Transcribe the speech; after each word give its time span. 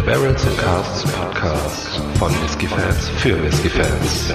Der 0.00 0.12
Barrels 0.12 0.46
and 0.46 0.56
Casts 0.56 1.12
Podcast 1.12 2.00
von 2.18 2.32
Whiskey 2.42 2.66
Fans 2.66 3.08
für 3.18 3.42
Whiskey 3.42 3.68
Fans. 3.68 4.34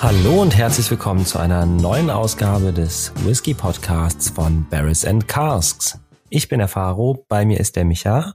Hallo 0.00 0.40
und 0.40 0.56
herzlich 0.56 0.90
willkommen 0.90 1.26
zu 1.26 1.38
einer 1.38 1.66
neuen 1.66 2.08
Ausgabe 2.08 2.72
des 2.72 3.12
Whisky 3.26 3.52
Podcasts 3.52 4.30
von 4.30 4.66
Barrels 4.70 5.04
and 5.04 5.28
Casks. 5.28 6.00
Ich 6.30 6.48
bin 6.48 6.60
der 6.60 6.68
Faro, 6.68 7.26
bei 7.28 7.44
mir 7.44 7.60
ist 7.60 7.76
der 7.76 7.84
Micha 7.84 8.32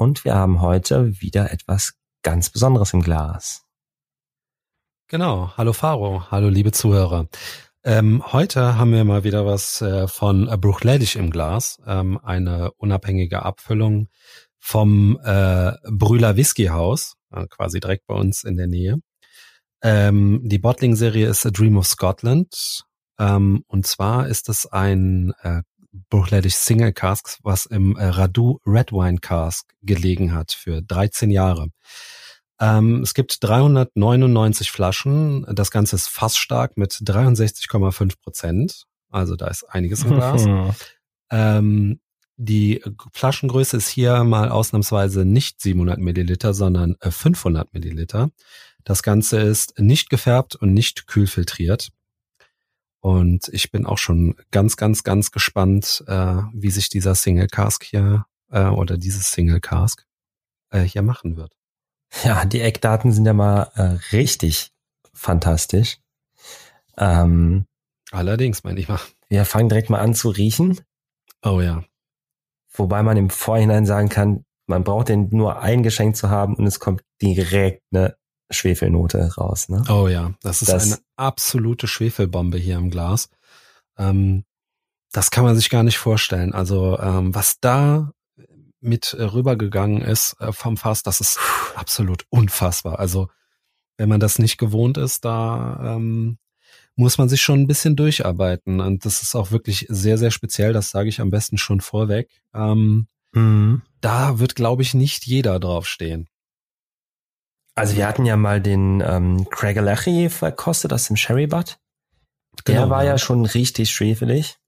und 0.00 0.24
wir 0.24 0.34
haben 0.34 0.62
heute 0.62 1.20
wieder 1.20 1.52
etwas 1.52 1.92
ganz 2.22 2.48
Besonderes 2.48 2.94
im 2.94 3.02
Glas. 3.02 3.66
Genau, 5.08 5.52
hallo 5.58 5.74
Faro, 5.74 6.30
hallo 6.30 6.48
liebe 6.48 6.72
Zuhörer. 6.72 7.28
Ähm, 7.84 8.22
heute 8.32 8.76
haben 8.76 8.92
wir 8.92 9.04
mal 9.04 9.24
wieder 9.24 9.44
was 9.44 9.82
äh, 9.82 10.08
von 10.08 10.46
Bruchledisch 10.58 11.16
im 11.16 11.30
Glas, 11.30 11.82
ähm, 11.86 12.18
eine 12.22 12.72
unabhängige 12.78 13.42
Abfüllung 13.42 14.08
vom 14.58 15.20
äh, 15.22 15.72
Brühler 15.90 16.36
Whisky 16.36 16.66
Haus, 16.66 17.16
äh, 17.30 17.46
quasi 17.48 17.78
direkt 17.78 18.06
bei 18.06 18.14
uns 18.14 18.42
in 18.42 18.56
der 18.56 18.68
Nähe. 18.68 18.96
Ähm, 19.82 20.40
die 20.44 20.58
Bottling-Serie 20.58 21.28
ist 21.28 21.44
A 21.44 21.50
Dream 21.50 21.76
of 21.76 21.86
Scotland. 21.86 22.84
Ähm, 23.18 23.64
und 23.66 23.86
zwar 23.86 24.28
ist 24.28 24.48
es 24.48 24.64
ein 24.64 25.34
Bruchledig 25.92 26.54
Single 26.54 26.92
Cask, 26.92 27.38
was 27.42 27.66
im 27.66 27.96
äh, 27.96 28.06
Radu 28.06 28.60
Red 28.66 28.92
Wine 28.92 29.18
Cask 29.18 29.72
gelegen 29.82 30.32
hat 30.32 30.52
für 30.52 30.82
13 30.82 31.30
Jahre. 31.30 31.68
Ähm, 32.60 33.02
es 33.02 33.14
gibt 33.14 33.42
399 33.42 34.70
Flaschen. 34.70 35.46
Das 35.52 35.70
Ganze 35.70 35.96
ist 35.96 36.08
fast 36.08 36.38
stark 36.38 36.76
mit 36.76 36.92
63,5 36.92 38.20
Prozent. 38.22 38.84
Also 39.08 39.34
da 39.34 39.48
ist 39.48 39.64
einiges 39.64 40.04
im 40.04 40.10
Glas. 40.10 40.46
ähm, 41.30 42.00
die 42.36 42.82
Flaschengröße 43.12 43.76
ist 43.76 43.88
hier 43.88 44.24
mal 44.24 44.48
ausnahmsweise 44.48 45.24
nicht 45.24 45.60
700 45.60 45.98
Milliliter, 45.98 46.54
sondern 46.54 46.96
500 47.00 47.66
äh, 47.66 47.70
Milliliter. 47.72 48.30
Das 48.84 49.02
Ganze 49.02 49.40
ist 49.40 49.78
nicht 49.78 50.08
gefärbt 50.08 50.56
und 50.56 50.72
nicht 50.72 51.06
kühlfiltriert. 51.06 51.90
Und 53.00 53.48
ich 53.48 53.70
bin 53.70 53.86
auch 53.86 53.98
schon 53.98 54.36
ganz, 54.50 54.76
ganz, 54.76 55.02
ganz 55.04 55.30
gespannt, 55.30 56.04
äh, 56.06 56.36
wie 56.52 56.70
sich 56.70 56.90
dieser 56.90 57.14
Single 57.14 57.48
Cask 57.48 57.82
hier 57.82 58.26
äh, 58.50 58.66
oder 58.66 58.98
dieses 58.98 59.30
Single 59.30 59.60
Cask 59.60 60.06
äh, 60.70 60.82
hier 60.82 61.02
machen 61.02 61.36
wird. 61.36 61.54
Ja, 62.24 62.44
die 62.44 62.60
Eckdaten 62.60 63.12
sind 63.12 63.24
ja 63.24 63.32
mal 63.32 63.70
äh, 63.74 64.14
richtig 64.14 64.70
fantastisch. 65.12 65.98
Ähm, 66.98 67.66
Allerdings, 68.10 68.64
meine 68.64 68.80
ich 68.80 68.88
mal. 68.88 69.00
Wir 69.28 69.44
fangen 69.44 69.68
direkt 69.68 69.90
mal 69.90 70.00
an 70.00 70.14
zu 70.14 70.30
riechen. 70.30 70.80
Oh 71.44 71.60
ja. 71.60 71.84
Wobei 72.72 73.02
man 73.02 73.16
im 73.16 73.30
Vorhinein 73.30 73.86
sagen 73.86 74.08
kann, 74.08 74.44
man 74.66 74.84
braucht 74.84 75.08
den 75.08 75.28
nur 75.30 75.60
eingeschenkt 75.60 76.16
zu 76.16 76.30
haben 76.30 76.54
und 76.54 76.66
es 76.66 76.80
kommt 76.80 77.02
direkt 77.22 77.82
eine 77.92 78.16
Schwefelnote 78.50 79.34
raus. 79.36 79.68
Ne? 79.68 79.84
Oh 79.88 80.08
ja, 80.08 80.32
das 80.42 80.62
ist 80.62 80.72
das, 80.72 80.84
eine 80.84 80.98
absolute 81.20 81.86
Schwefelbombe 81.86 82.58
hier 82.58 82.76
im 82.76 82.90
Glas. 82.90 83.28
Ähm, 83.96 84.44
das 85.12 85.30
kann 85.30 85.44
man 85.44 85.56
sich 85.56 85.70
gar 85.70 85.82
nicht 85.82 85.98
vorstellen. 85.98 86.52
Also 86.52 86.98
ähm, 86.98 87.34
was 87.34 87.60
da 87.60 88.12
mit 88.80 89.14
rübergegangen 89.18 90.00
ist 90.02 90.36
äh, 90.40 90.52
vom 90.52 90.76
Fass, 90.76 91.02
das 91.02 91.20
ist 91.20 91.38
absolut 91.74 92.24
unfassbar. 92.30 92.98
Also 92.98 93.28
wenn 93.96 94.08
man 94.08 94.20
das 94.20 94.38
nicht 94.38 94.56
gewohnt 94.56 94.96
ist, 94.96 95.24
da 95.24 95.96
ähm, 95.96 96.38
muss 96.96 97.18
man 97.18 97.28
sich 97.28 97.42
schon 97.42 97.60
ein 97.60 97.66
bisschen 97.66 97.96
durcharbeiten. 97.96 98.80
Und 98.80 99.04
das 99.04 99.22
ist 99.22 99.34
auch 99.34 99.50
wirklich 99.50 99.86
sehr, 99.88 100.18
sehr 100.18 100.30
speziell. 100.30 100.72
Das 100.72 100.90
sage 100.90 101.08
ich 101.08 101.20
am 101.20 101.30
besten 101.30 101.58
schon 101.58 101.80
vorweg. 101.80 102.30
Ähm, 102.54 103.08
mhm. 103.32 103.82
Da 104.00 104.38
wird, 104.38 104.54
glaube 104.54 104.82
ich, 104.82 104.94
nicht 104.94 105.26
jeder 105.26 105.58
draufstehen. 105.60 106.28
Also 107.74 107.96
wir 107.96 108.06
hatten 108.06 108.26
ja 108.26 108.36
mal 108.36 108.60
den 108.60 109.02
ähm, 109.04 109.48
Craig 109.50 109.78
Alechi 109.78 110.28
verkostet 110.28 110.92
aus 110.92 111.06
dem 111.06 111.16
Sherry 111.16 111.46
Butt. 111.46 111.78
Der 112.66 112.74
genau, 112.74 112.90
war 112.90 113.04
ja 113.04 113.16
schon 113.16 113.44
richtig 113.44 113.90
schwefelig. 113.90 114.58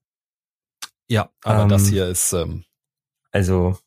Ja, 1.07 1.29
aber 1.43 1.63
ähm, 1.63 1.69
das 1.69 1.87
hier 1.87 2.07
ist 2.07 2.33
ähm, 2.33 2.63
also 3.31 3.77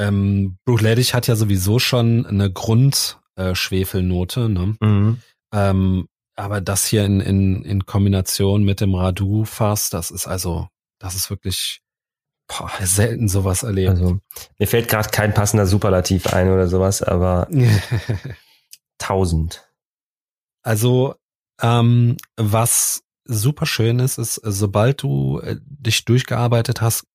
ähm, 0.00 0.56
Bruchledig 0.64 1.12
hat 1.12 1.26
ja 1.26 1.36
sowieso 1.36 1.78
schon 1.78 2.24
eine 2.24 2.50
Grundschwefelnote, 2.50 4.40
äh, 4.40 4.48
ne? 4.48 4.76
Mhm. 4.80 5.20
Ähm, 5.52 6.08
aber 6.36 6.62
das 6.62 6.86
hier 6.86 7.04
in, 7.04 7.20
in, 7.20 7.62
in 7.64 7.84
Kombination 7.84 8.64
mit 8.64 8.80
dem 8.80 8.94
Radu-Fass, 8.94 9.90
das 9.90 10.10
ist 10.10 10.26
also, 10.26 10.68
das 10.98 11.14
ist 11.14 11.28
wirklich 11.28 11.82
boah, 12.50 12.70
selten 12.80 13.28
sowas 13.28 13.62
erlebt. 13.62 13.90
Also, 13.90 14.20
mir 14.58 14.66
fällt 14.66 14.88
gerade 14.88 15.10
kein 15.10 15.32
passender 15.34 15.66
Superlativ 15.66 16.26
ein 16.26 16.50
oder 16.50 16.68
sowas, 16.68 17.02
aber 17.02 17.48
tausend. 18.98 19.68
Also, 20.62 21.14
ähm, 21.60 22.16
was 22.36 23.02
super 23.24 23.66
schön 23.66 24.00
ist, 24.00 24.18
ist, 24.18 24.34
sobald 24.34 25.02
du 25.02 25.38
äh, 25.40 25.56
dich 25.60 26.04
durchgearbeitet 26.04 26.80
hast, 26.80 27.06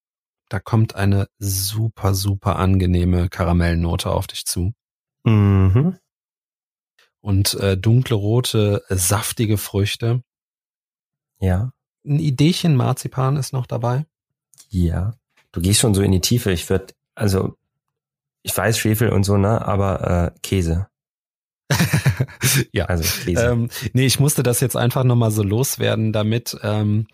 da 0.49 0.59
kommt 0.59 0.95
eine 0.95 1.27
super, 1.39 2.13
super 2.13 2.57
angenehme 2.57 3.29
Karamellnote 3.29 4.11
auf 4.11 4.27
dich 4.27 4.45
zu. 4.45 4.73
Mhm. 5.23 5.97
Und 7.19 7.55
äh, 7.55 7.75
dunkle 7.75 8.15
rote, 8.15 8.83
saftige 8.89 9.57
Früchte. 9.57 10.21
Ja. 11.39 11.71
Ein 12.05 12.19
Ideechen 12.19 12.75
Marzipan 12.75 13.35
ist 13.35 13.51
noch 13.51 13.65
dabei. 13.65 14.05
Ja 14.69 15.15
du 15.55 15.61
gehst 15.61 15.79
schon 15.79 15.93
so 15.95 16.01
in 16.01 16.11
die 16.11 16.21
Tiefe. 16.21 16.51
Ich 16.51 16.69
würde, 16.69 16.93
also 17.15 17.55
ich 18.43 18.55
weiß 18.55 18.77
Schwefel 18.77 19.09
und 19.09 19.23
so, 19.23 19.37
ne, 19.37 19.65
aber 19.65 20.33
äh, 20.35 20.39
Käse. 20.43 20.87
ja, 22.71 22.85
also 22.85 23.03
Käse. 23.23 23.47
Ähm, 23.47 23.69
nee, 23.93 24.05
ich 24.05 24.19
musste 24.19 24.43
das 24.43 24.59
jetzt 24.59 24.75
einfach 24.75 25.03
nochmal 25.03 25.31
so 25.31 25.41
loswerden, 25.41 26.13
damit 26.13 26.57
ähm, 26.61 27.07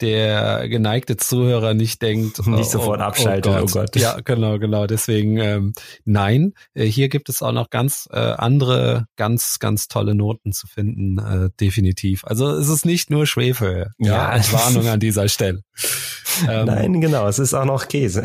der 0.00 0.68
geneigte 0.68 1.16
Zuhörer 1.16 1.74
nicht 1.74 2.02
denkt, 2.02 2.38
nicht 2.46 2.60
oh, 2.60 2.62
sofort 2.62 3.00
oh, 3.00 3.04
abschalten. 3.04 3.52
Oh 3.52 3.60
Gott. 3.60 3.70
oh 3.70 3.80
Gott. 3.80 3.96
Ja, 3.96 4.20
genau, 4.20 4.58
genau. 4.58 4.86
Deswegen 4.86 5.38
ähm, 5.38 5.72
nein. 6.04 6.52
Äh, 6.74 6.84
hier 6.86 7.08
gibt 7.08 7.28
es 7.28 7.42
auch 7.42 7.52
noch 7.52 7.70
ganz 7.70 8.08
äh, 8.12 8.18
andere, 8.18 9.06
ganz, 9.16 9.58
ganz 9.58 9.88
tolle 9.88 10.14
Noten 10.14 10.52
zu 10.52 10.66
finden, 10.66 11.18
äh, 11.18 11.50
definitiv. 11.60 12.24
Also 12.24 12.48
es 12.50 12.68
ist 12.68 12.84
nicht 12.84 13.10
nur 13.10 13.26
Schwefel. 13.26 13.92
Ja, 13.98 14.36
ja. 14.36 14.52
Warnung 14.52 14.88
an 14.88 15.00
dieser 15.00 15.28
Stelle. 15.28 15.62
Ähm, 16.48 16.66
nein, 16.66 17.00
genau. 17.00 17.26
Es 17.26 17.40
ist 17.40 17.52
auch 17.52 17.64
noch 17.64 17.88
Käse. 17.88 18.22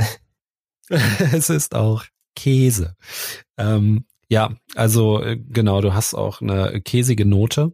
es 0.89 1.49
ist 1.49 1.73
auch 1.73 2.03
Käse. 2.35 2.95
Ähm, 3.57 4.05
ja, 4.29 4.51
also 4.75 5.21
äh, 5.21 5.37
genau. 5.37 5.81
Du 5.81 5.93
hast 5.93 6.13
auch 6.13 6.41
eine 6.41 6.81
käsige 6.81 7.25
Note. 7.25 7.71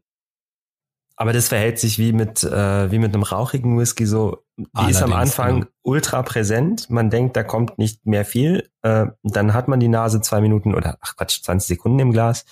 Aber 1.22 1.34
das 1.34 1.50
verhält 1.50 1.78
sich 1.80 2.00
wie 2.00 2.14
mit, 2.14 2.44
äh, 2.44 2.92
wie 2.92 2.98
mit 2.98 3.14
einem 3.14 3.24
rauchigen 3.24 3.78
Whisky 3.78 4.06
so. 4.06 4.46
Die 4.56 4.66
Allerdings, 4.72 4.98
ist 4.98 5.04
am 5.04 5.12
Anfang 5.12 5.60
ja. 5.64 5.68
ultra 5.82 6.24
präsent. 6.24 6.90
Man 6.90 7.10
denkt, 7.10 7.36
da 7.36 7.44
kommt 7.44 7.78
nicht 7.78 8.06
mehr 8.06 8.24
viel. 8.24 8.70
Äh, 8.84 9.08
dann 9.24 9.54
hat 9.54 9.68
man 9.68 9.82
die 9.82 9.90
Nase 9.90 10.22
zwei 10.22 10.40
Minuten 10.40 10.74
oder, 10.74 10.98
ach 11.02 11.18
Quatsch, 11.18 11.44
20 11.44 11.68
Sekunden 11.68 12.00
im 12.00 12.14
Glas. 12.14 12.46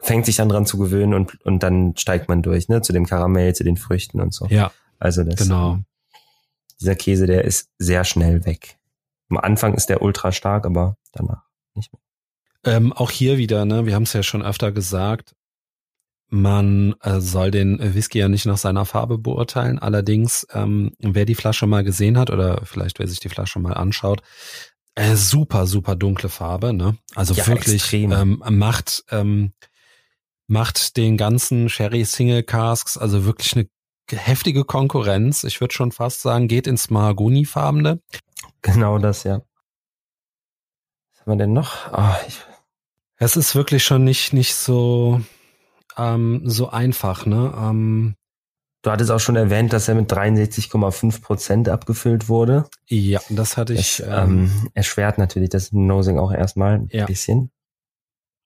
Fängt 0.00 0.26
sich 0.26 0.36
dann 0.36 0.50
dran 0.50 0.66
zu 0.66 0.76
gewöhnen 0.76 1.14
und, 1.14 1.40
und 1.46 1.62
dann 1.62 1.96
steigt 1.96 2.28
man 2.28 2.42
durch, 2.42 2.68
ne, 2.68 2.82
zu 2.82 2.92
dem 2.92 3.06
Karamell, 3.06 3.54
zu 3.54 3.64
den 3.64 3.78
Früchten 3.78 4.20
und 4.20 4.34
so. 4.34 4.48
Ja. 4.48 4.70
Also 4.98 5.24
das. 5.24 5.36
Genau. 5.36 5.78
Dieser 6.82 6.96
Käse, 6.96 7.24
der 7.24 7.44
ist 7.44 7.70
sehr 7.78 8.04
schnell 8.04 8.44
weg. 8.44 8.76
Am 9.30 9.38
Anfang 9.38 9.72
ist 9.72 9.86
der 9.86 10.02
ultra 10.02 10.30
stark, 10.30 10.66
aber 10.66 10.98
danach 11.12 11.44
nicht 11.74 11.90
mehr. 11.90 12.02
Ähm, 12.76 12.92
auch 12.92 13.10
hier 13.10 13.38
wieder, 13.38 13.64
ne, 13.64 13.86
wir 13.86 13.94
haben 13.94 14.02
es 14.02 14.12
ja 14.12 14.22
schon 14.22 14.42
öfter 14.42 14.72
gesagt, 14.72 15.34
man 16.28 16.94
äh, 17.00 17.20
soll 17.20 17.50
den 17.50 17.94
Whisky 17.94 18.18
ja 18.18 18.28
nicht 18.28 18.46
nach 18.46 18.56
seiner 18.56 18.84
Farbe 18.84 19.18
beurteilen. 19.18 19.78
Allerdings, 19.78 20.46
ähm, 20.52 20.92
wer 20.98 21.24
die 21.24 21.34
Flasche 21.34 21.66
mal 21.66 21.84
gesehen 21.84 22.18
hat 22.18 22.30
oder 22.30 22.62
vielleicht 22.64 22.98
wer 22.98 23.06
sich 23.06 23.20
die 23.20 23.28
Flasche 23.28 23.58
mal 23.58 23.74
anschaut, 23.74 24.22
äh, 24.94 25.16
super, 25.16 25.66
super 25.66 25.96
dunkle 25.96 26.28
Farbe, 26.28 26.72
ne? 26.72 26.96
Also 27.14 27.34
ja, 27.34 27.46
wirklich 27.46 27.92
ähm, 27.92 28.42
macht 28.48 29.04
ähm, 29.10 29.52
macht 30.46 30.96
den 30.96 31.16
ganzen 31.16 31.68
Sherry 31.68 32.04
Single 32.04 32.42
Casks 32.42 32.96
also 32.96 33.24
wirklich 33.24 33.54
eine 33.56 33.68
heftige 34.10 34.64
Konkurrenz. 34.64 35.44
Ich 35.44 35.60
würde 35.60 35.74
schon 35.74 35.90
fast 35.90 36.20
sagen, 36.20 36.48
geht 36.48 36.66
ins 36.66 36.90
Mahagoni-farbene. 36.90 38.00
Genau 38.62 38.98
das, 38.98 39.24
ja. 39.24 39.40
Was 41.12 41.20
haben 41.20 41.32
wir 41.32 41.36
denn 41.36 41.52
noch? 41.52 41.92
Oh, 41.92 42.14
ich 42.28 42.40
es 43.16 43.36
ist 43.36 43.54
wirklich 43.54 43.84
schon 43.84 44.04
nicht 44.04 44.32
nicht 44.32 44.54
so 44.54 45.20
ähm, 45.96 46.42
so 46.44 46.70
einfach, 46.70 47.26
ne? 47.26 47.52
Ähm, 47.56 48.16
Du 48.84 48.90
hattest 48.90 49.10
auch 49.10 49.18
schon 49.18 49.36
erwähnt, 49.36 49.72
dass 49.72 49.88
er 49.88 49.94
mit 49.94 50.12
63,5 50.12 51.22
Prozent 51.22 51.68
abgefüllt 51.70 52.28
wurde. 52.28 52.68
Ja, 52.86 53.18
das 53.30 53.56
hatte 53.56 53.72
ich. 53.72 53.96
Das, 53.96 54.06
ähm, 54.06 54.40
ähm, 54.44 54.70
erschwert 54.74 55.16
natürlich 55.16 55.48
das 55.48 55.72
Nosing 55.72 56.18
auch 56.18 56.30
erstmal 56.30 56.74
ein 56.74 56.88
ja. 56.92 57.06
bisschen. 57.06 57.50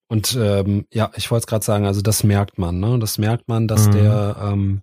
Und 0.06 0.38
ähm, 0.40 0.86
ja, 0.92 1.10
ich 1.16 1.32
wollte 1.32 1.42
es 1.42 1.46
gerade 1.48 1.64
sagen, 1.64 1.86
also 1.86 2.02
das 2.02 2.22
merkt 2.22 2.56
man, 2.56 2.78
ne? 2.78 3.00
Das 3.00 3.18
merkt 3.18 3.48
man, 3.48 3.66
dass 3.66 3.88
mhm. 3.88 3.92
der 3.92 4.36
ähm, 4.40 4.82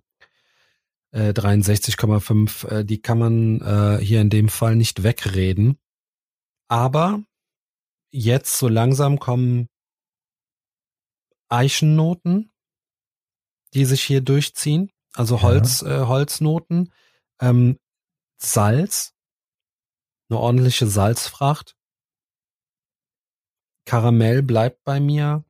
äh, 1.12 1.30
63,5, 1.30 2.68
äh, 2.68 2.84
die 2.84 3.00
kann 3.00 3.18
man 3.18 3.60
äh, 3.62 4.04
hier 4.04 4.20
in 4.20 4.28
dem 4.28 4.50
Fall 4.50 4.76
nicht 4.76 5.04
wegreden. 5.04 5.78
Aber 6.68 7.22
jetzt 8.10 8.58
so 8.58 8.68
langsam 8.68 9.18
kommen 9.18 9.68
Eichennoten, 11.48 12.50
die 13.74 13.84
sich 13.84 14.02
hier 14.02 14.20
durchziehen 14.20 14.90
also 15.16 15.40
Holz, 15.42 15.80
ja. 15.80 16.02
äh, 16.02 16.06
Holznoten, 16.06 16.92
ähm, 17.40 17.78
Salz, 18.36 19.14
eine 20.28 20.38
ordentliche 20.38 20.86
Salzfracht. 20.86 21.74
Karamell 23.86 24.42
bleibt 24.42 24.84
bei 24.84 25.00
mir, 25.00 25.44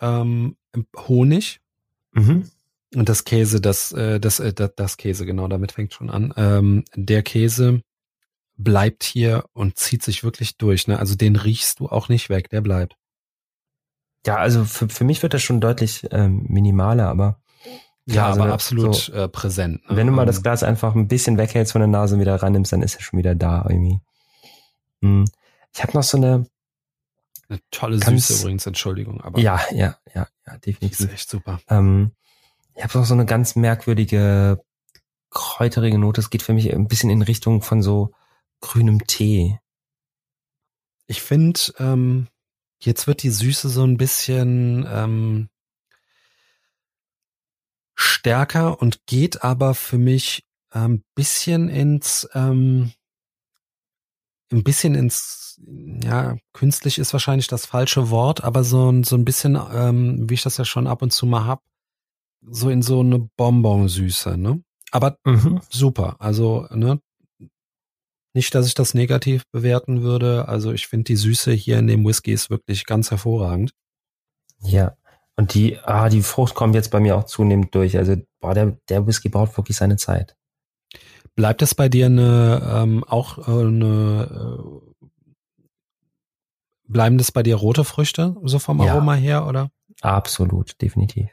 ähm, 0.00 0.56
Honig 0.96 1.60
mhm. 2.12 2.48
und 2.94 3.08
das 3.08 3.24
Käse, 3.24 3.60
das, 3.60 3.92
äh, 3.92 4.20
das, 4.20 4.38
äh, 4.40 4.52
das, 4.52 4.70
das 4.76 4.96
Käse, 4.96 5.26
genau, 5.26 5.48
damit 5.48 5.72
fängt 5.72 5.92
schon 5.94 6.10
an. 6.10 6.32
Ähm, 6.36 6.84
der 6.94 7.22
Käse 7.22 7.82
bleibt 8.56 9.02
hier 9.02 9.46
und 9.52 9.78
zieht 9.78 10.02
sich 10.02 10.22
wirklich 10.22 10.58
durch. 10.58 10.86
Ne? 10.86 10.98
Also 10.98 11.16
den 11.16 11.34
riechst 11.34 11.80
du 11.80 11.88
auch 11.88 12.08
nicht 12.08 12.28
weg, 12.28 12.50
der 12.50 12.60
bleibt. 12.60 12.96
Ja, 14.24 14.36
also 14.36 14.64
für, 14.64 14.88
für 14.88 15.04
mich 15.04 15.22
wird 15.22 15.34
das 15.34 15.42
schon 15.42 15.60
deutlich 15.60 16.06
ähm, 16.12 16.44
minimaler, 16.48 17.08
aber 17.08 17.41
ja, 18.06 18.26
also 18.26 18.42
aber 18.42 18.52
absolut 18.52 18.94
so, 18.94 19.12
äh, 19.12 19.28
präsent. 19.28 19.88
Ne? 19.88 19.96
Wenn 19.96 20.06
du 20.06 20.12
mal 20.12 20.26
das 20.26 20.38
ähm, 20.38 20.42
Glas 20.42 20.62
einfach 20.62 20.94
ein 20.94 21.08
bisschen 21.08 21.38
weghältst 21.38 21.72
von 21.72 21.80
der 21.80 21.88
Nase 21.88 22.14
und 22.14 22.20
wieder 22.20 22.36
rannimmst, 22.36 22.72
dann 22.72 22.82
ist 22.82 22.96
er 22.96 23.02
schon 23.02 23.18
wieder 23.18 23.34
da 23.34 23.64
irgendwie. 23.68 24.00
Hm. 25.02 25.24
Ich 25.74 25.82
habe 25.82 25.92
noch 25.94 26.02
so 26.02 26.16
eine 26.16 26.46
eine 27.48 27.60
tolle 27.70 27.98
ganz, 27.98 28.28
Süße 28.28 28.42
übrigens, 28.42 28.66
Entschuldigung. 28.66 29.20
Aber 29.20 29.38
ja, 29.38 29.60
ja, 29.72 29.98
ja, 30.14 30.26
ja, 30.46 30.58
definitiv. 30.58 31.00
Ist 31.00 31.12
echt 31.12 31.30
super. 31.30 31.60
Ähm, 31.68 32.12
ich 32.74 32.82
habe 32.82 32.98
noch 32.98 33.04
so 33.04 33.14
eine 33.14 33.26
ganz 33.26 33.56
merkwürdige 33.56 34.62
kräuterige 35.30 35.98
Note. 35.98 36.20
Es 36.20 36.30
geht 36.30 36.42
für 36.42 36.52
mich 36.54 36.72
ein 36.72 36.88
bisschen 36.88 37.10
in 37.10 37.22
Richtung 37.22 37.62
von 37.62 37.82
so 37.82 38.12
grünem 38.60 39.06
Tee. 39.06 39.58
Ich 41.06 41.20
finde, 41.20 41.60
ähm, 41.78 42.28
jetzt 42.80 43.06
wird 43.06 43.22
die 43.22 43.30
Süße 43.30 43.68
so 43.68 43.84
ein 43.84 43.96
bisschen 43.96 44.86
ähm, 44.90 45.48
stärker 48.02 48.80
und 48.80 49.06
geht 49.06 49.42
aber 49.44 49.74
für 49.74 49.98
mich 49.98 50.44
ein 50.70 50.84
ähm, 50.84 51.04
bisschen 51.14 51.68
ins, 51.68 52.28
ähm, 52.34 52.92
ein 54.52 54.64
bisschen 54.64 54.94
ins, 54.94 55.60
ja, 56.02 56.36
künstlich 56.52 56.98
ist 56.98 57.12
wahrscheinlich 57.12 57.46
das 57.46 57.66
falsche 57.66 58.10
Wort, 58.10 58.42
aber 58.42 58.64
so, 58.64 59.02
so 59.02 59.16
ein 59.16 59.24
bisschen, 59.24 59.58
ähm, 59.72 60.28
wie 60.28 60.34
ich 60.34 60.42
das 60.42 60.56
ja 60.56 60.64
schon 60.64 60.86
ab 60.86 61.02
und 61.02 61.12
zu 61.12 61.26
mal 61.26 61.46
hab, 61.46 61.62
so 62.42 62.70
in 62.70 62.82
so 62.82 63.00
eine 63.00 63.18
Bonbonsüße, 63.36 64.36
ne? 64.36 64.62
Aber 64.90 65.16
mhm. 65.24 65.60
super. 65.70 66.16
Also, 66.20 66.66
ne? 66.70 67.00
Nicht, 68.34 68.54
dass 68.54 68.66
ich 68.66 68.74
das 68.74 68.94
negativ 68.94 69.44
bewerten 69.50 70.02
würde. 70.02 70.48
Also 70.48 70.72
ich 70.72 70.86
finde 70.86 71.04
die 71.04 71.16
Süße 71.16 71.52
hier 71.52 71.78
in 71.78 71.86
dem 71.86 72.04
Whisky 72.06 72.32
ist 72.32 72.48
wirklich 72.48 72.86
ganz 72.86 73.10
hervorragend. 73.10 73.72
Ja. 74.60 74.96
Und 75.42 75.54
die, 75.54 75.76
ah, 75.80 76.08
die 76.08 76.22
Frucht 76.22 76.54
kommt 76.54 76.76
jetzt 76.76 76.92
bei 76.92 77.00
mir 77.00 77.16
auch 77.16 77.24
zunehmend 77.24 77.74
durch. 77.74 77.98
Also, 77.98 78.14
boah, 78.38 78.54
der, 78.54 78.78
der 78.88 79.08
Whisky 79.08 79.28
braucht 79.28 79.56
wirklich 79.56 79.76
seine 79.76 79.96
Zeit. 79.96 80.36
Bleibt 81.34 81.62
es 81.62 81.74
bei 81.74 81.88
dir 81.88 82.06
eine, 82.06 82.62
ähm, 82.72 83.02
auch 83.02 83.38
äh, 83.48 83.50
eine, 83.50 84.86
äh, 85.02 85.06
bleiben 86.84 87.18
das 87.18 87.32
bei 87.32 87.42
dir 87.42 87.56
rote 87.56 87.82
Früchte, 87.82 88.36
so 88.44 88.60
vom 88.60 88.80
Aroma 88.80 89.16
ja, 89.16 89.20
her, 89.20 89.46
oder? 89.48 89.72
Absolut, 90.00 90.80
definitiv. 90.80 91.28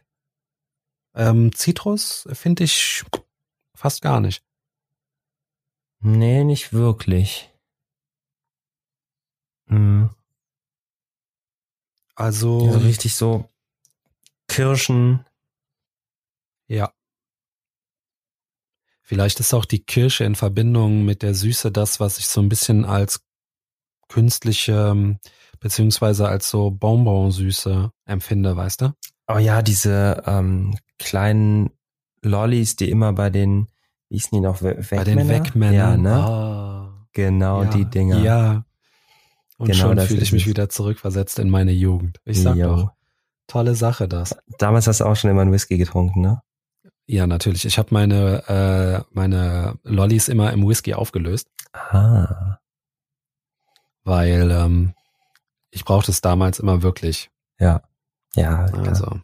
Ähm, 1.13 1.53
Zitrus 1.53 2.27
finde 2.33 2.63
ich 2.63 3.05
fast 3.75 4.01
gar 4.01 4.21
nicht. 4.21 4.43
Nee, 5.99 6.43
nicht 6.43 6.73
wirklich. 6.73 7.53
Hm. 9.67 10.09
Also, 12.15 12.65
also 12.65 12.79
richtig 12.79 13.13
so 13.13 13.47
Kirschen. 14.59 15.25
Ja. 16.67 16.91
Vielleicht 19.01 19.39
ist 19.39 19.53
auch 19.53 19.65
die 19.65 19.83
Kirsche 19.83 20.25
in 20.25 20.35
Verbindung 20.35 21.05
mit 21.05 21.23
der 21.23 21.33
Süße 21.33 21.71
das, 21.71 21.99
was 21.99 22.19
ich 22.19 22.27
so 22.27 22.41
ein 22.41 22.49
bisschen 22.49 22.83
als 22.83 23.21
künstliche, 24.09 24.89
ähm, 24.91 25.19
beziehungsweise 25.61 26.27
als 26.27 26.49
so 26.49 26.71
Bonbon-Süße 26.71 27.91
empfinde, 28.05 28.57
weißt 28.57 28.81
du? 28.81 28.93
Oh 29.27 29.37
ja, 29.37 29.61
diese 29.61 30.23
ähm, 30.25 30.75
kleinen 30.97 31.71
Lollis, 32.21 32.75
die 32.75 32.89
immer 32.89 33.13
bei 33.13 33.29
den, 33.29 33.67
wie 34.09 34.15
hießen 34.15 34.31
die 34.33 34.41
noch, 34.41 34.61
Wegmänner? 34.61 35.03
Bei 35.03 35.03
den 35.05 35.29
Wegmännern. 35.29 35.73
Ja, 35.73 35.97
ne? 35.97 36.25
Oh, 36.27 37.07
genau, 37.13 37.63
ja, 37.63 37.69
die 37.69 37.85
Dinger. 37.85 38.19
Ja. 38.19 38.65
Und 39.57 39.71
genau 39.71 39.95
schon 39.95 39.99
fühle 39.99 40.21
ich 40.21 40.33
mich 40.33 40.47
wieder 40.47 40.67
zurückversetzt 40.67 41.39
in 41.39 41.49
meine 41.49 41.71
Jugend. 41.71 42.19
Ich 42.25 42.41
sag 42.41 42.57
jo. 42.57 42.75
doch. 42.75 42.98
Tolle 43.49 43.73
Sache 43.73 44.07
das. 44.07 44.37
Damals 44.59 44.87
hast 44.87 45.01
du 45.01 45.05
auch 45.05 45.15
schon 45.15 45.31
immer 45.31 45.41
einen 45.41 45.51
Whisky 45.51 45.77
getrunken, 45.77 46.21
ne? 46.21 46.41
Ja, 47.07 47.25
natürlich. 47.25 47.65
Ich 47.65 47.79
habe 47.79 47.89
meine 47.91 48.47
äh, 48.47 49.03
meine 49.11 49.79
Lollis 49.83 50.27
immer 50.27 50.53
im 50.53 50.67
Whisky 50.67 50.93
aufgelöst. 50.93 51.49
Ah. 51.73 52.59
Weil 54.03 54.51
ähm, 54.51 54.93
ich 55.71 55.83
brauchte 55.83 56.11
es 56.11 56.21
damals 56.21 56.59
immer 56.59 56.83
wirklich. 56.83 57.31
Ja. 57.57 57.81
Ja. 58.35 58.65
Also. 58.65 59.19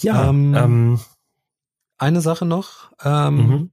Ja. 0.00 0.28
Ähm, 0.28 0.54
ähm, 0.54 1.00
eine 1.96 2.20
Sache 2.20 2.44
noch. 2.44 2.92
Ähm, 3.02 3.36
mhm. 3.36 3.72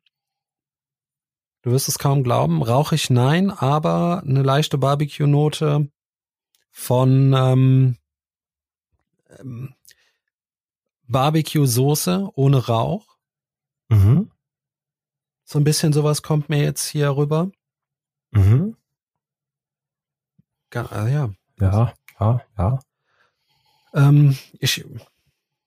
Du 1.63 1.71
wirst 1.71 1.89
es 1.89 1.99
kaum 1.99 2.23
glauben. 2.23 2.63
Rauche 2.63 2.95
ich 2.95 3.09
nein, 3.09 3.51
aber 3.51 4.23
eine 4.25 4.43
leichte 4.43 4.77
Barbecue-Note 4.77 5.89
von 6.77 7.33
ähm, 7.33 7.97
ähm, 9.39 9.73
Barbecue-Soße 11.07 12.29
ohne 12.35 12.67
Rauch. 12.67 13.17
Mhm. 13.89 14.31
So 15.43 15.57
ein 15.57 15.63
bisschen 15.63 15.91
sowas 15.91 16.21
kommt 16.21 16.49
mir 16.49 16.61
jetzt 16.61 16.85
hier 16.87 17.17
rüber. 17.17 17.49
Mhm. 18.29 18.77
Ga, 20.69 21.07
äh, 21.07 21.13
ja. 21.13 21.33
Ja, 21.59 21.93
ja, 22.19 22.41
ja. 22.59 22.79
Ähm, 23.95 24.37
ich 24.59 24.85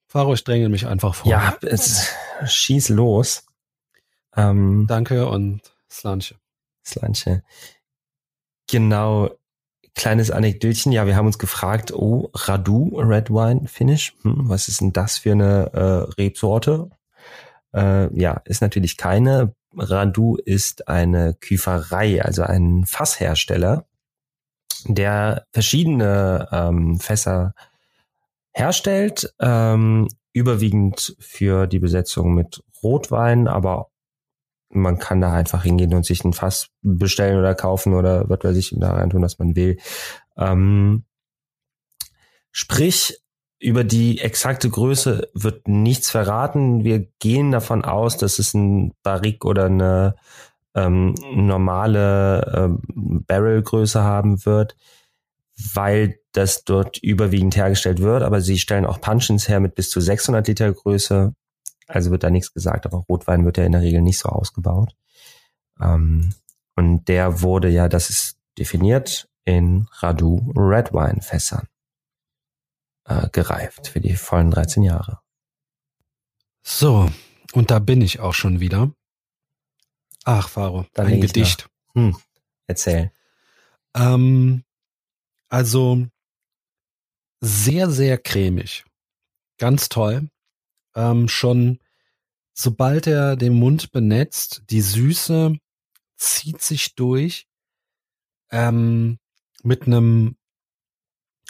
fahre 0.06 0.28
euch 0.28 0.44
dränge 0.44 0.68
mich 0.68 0.86
einfach 0.86 1.16
vor. 1.16 1.28
Ja, 1.30 1.56
es, 1.62 2.08
schieß 2.46 2.90
los. 2.90 3.44
Ähm, 4.36 4.86
Danke 4.86 5.26
und 5.26 5.74
Slanche. 5.90 6.36
Slanche. 6.86 7.42
Genau, 8.68 9.30
kleines 10.00 10.30
Anekdötchen. 10.30 10.92
Ja, 10.92 11.06
wir 11.06 11.14
haben 11.14 11.26
uns 11.26 11.38
gefragt, 11.38 11.92
oh, 11.92 12.30
Radu 12.32 12.98
Red 12.98 13.28
Wine 13.28 13.68
Finish, 13.68 14.14
hm, 14.22 14.48
was 14.48 14.66
ist 14.66 14.80
denn 14.80 14.94
das 14.94 15.18
für 15.18 15.32
eine 15.32 15.70
äh, 15.74 16.20
Rebsorte? 16.20 16.88
Äh, 17.74 18.12
ja, 18.18 18.40
ist 18.46 18.62
natürlich 18.62 18.96
keine. 18.96 19.54
Radu 19.76 20.36
ist 20.36 20.88
eine 20.88 21.34
Küferei, 21.34 22.24
also 22.24 22.42
ein 22.42 22.86
Fasshersteller, 22.86 23.84
der 24.86 25.44
verschiedene 25.52 26.48
ähm, 26.50 26.98
Fässer 26.98 27.52
herstellt, 28.52 29.34
ähm, 29.38 30.08
überwiegend 30.32 31.14
für 31.20 31.66
die 31.66 31.78
Besetzung 31.78 32.32
mit 32.32 32.64
Rotwein, 32.82 33.48
aber 33.48 33.89
man 34.70 34.98
kann 34.98 35.20
da 35.20 35.32
einfach 35.32 35.64
hingehen 35.64 35.94
und 35.94 36.06
sich 36.06 36.24
ein 36.24 36.32
Fass 36.32 36.68
bestellen 36.82 37.38
oder 37.38 37.54
kaufen 37.54 37.94
oder 37.94 38.28
was 38.28 38.40
weiß 38.42 38.56
ich, 38.56 38.74
da 38.78 38.92
rein 38.92 39.10
tun, 39.10 39.22
was 39.22 39.38
man 39.38 39.56
will. 39.56 39.78
Ähm, 40.36 41.04
sprich, 42.52 43.20
über 43.58 43.84
die 43.84 44.20
exakte 44.20 44.70
Größe 44.70 45.28
wird 45.34 45.68
nichts 45.68 46.10
verraten. 46.10 46.82
Wir 46.82 47.06
gehen 47.18 47.50
davon 47.50 47.84
aus, 47.84 48.16
dass 48.16 48.38
es 48.38 48.54
ein 48.54 48.94
Barrique 49.02 49.46
oder 49.46 49.66
eine 49.66 50.14
ähm, 50.74 51.14
normale 51.34 52.52
ähm, 52.54 53.24
Barrelgröße 53.26 54.02
haben 54.02 54.46
wird, 54.46 54.76
weil 55.74 56.20
das 56.32 56.64
dort 56.64 56.98
überwiegend 56.98 57.54
hergestellt 57.56 58.00
wird. 58.00 58.22
Aber 58.22 58.40
sie 58.40 58.58
stellen 58.58 58.86
auch 58.86 59.00
Punchins 59.00 59.48
her 59.48 59.60
mit 59.60 59.74
bis 59.74 59.90
zu 59.90 60.00
600 60.00 60.48
Liter 60.48 60.72
Größe. 60.72 61.34
Also 61.90 62.10
wird 62.10 62.22
da 62.22 62.30
nichts 62.30 62.52
gesagt, 62.52 62.86
aber 62.86 62.98
Rotwein 62.98 63.44
wird 63.44 63.58
ja 63.58 63.64
in 63.64 63.72
der 63.72 63.82
Regel 63.82 64.00
nicht 64.00 64.18
so 64.18 64.28
ausgebaut. 64.28 64.94
Ähm, 65.80 66.34
und 66.76 67.08
der 67.08 67.42
wurde 67.42 67.68
ja, 67.68 67.88
das 67.88 68.10
ist 68.10 68.38
definiert, 68.58 69.28
in 69.44 69.88
Radu 69.98 70.52
Red 70.54 70.92
Wine 70.92 71.22
Fässern 71.22 71.66
äh, 73.06 73.28
gereift 73.30 73.88
für 73.88 74.00
die 74.00 74.16
vollen 74.16 74.50
13 74.50 74.82
Jahre. 74.82 75.20
So, 76.62 77.10
und 77.52 77.70
da 77.70 77.78
bin 77.78 78.00
ich 78.00 78.20
auch 78.20 78.34
schon 78.34 78.60
wieder. 78.60 78.92
Ach, 80.24 80.48
Faro, 80.48 80.86
Dann 80.92 81.06
ein 81.06 81.20
Gedicht. 81.20 81.68
Hm, 81.94 82.16
erzähl. 82.66 83.10
Ähm, 83.94 84.64
also 85.48 86.06
sehr, 87.40 87.90
sehr 87.90 88.18
cremig. 88.18 88.84
Ganz 89.58 89.88
toll. 89.88 90.28
Ähm, 90.94 91.28
schon 91.28 91.78
sobald 92.52 93.06
er 93.06 93.36
den 93.36 93.54
Mund 93.54 93.92
benetzt, 93.92 94.62
die 94.70 94.82
Süße 94.82 95.56
zieht 96.16 96.60
sich 96.60 96.94
durch 96.94 97.46
ähm, 98.50 99.18
mit 99.62 99.86
einem 99.86 100.36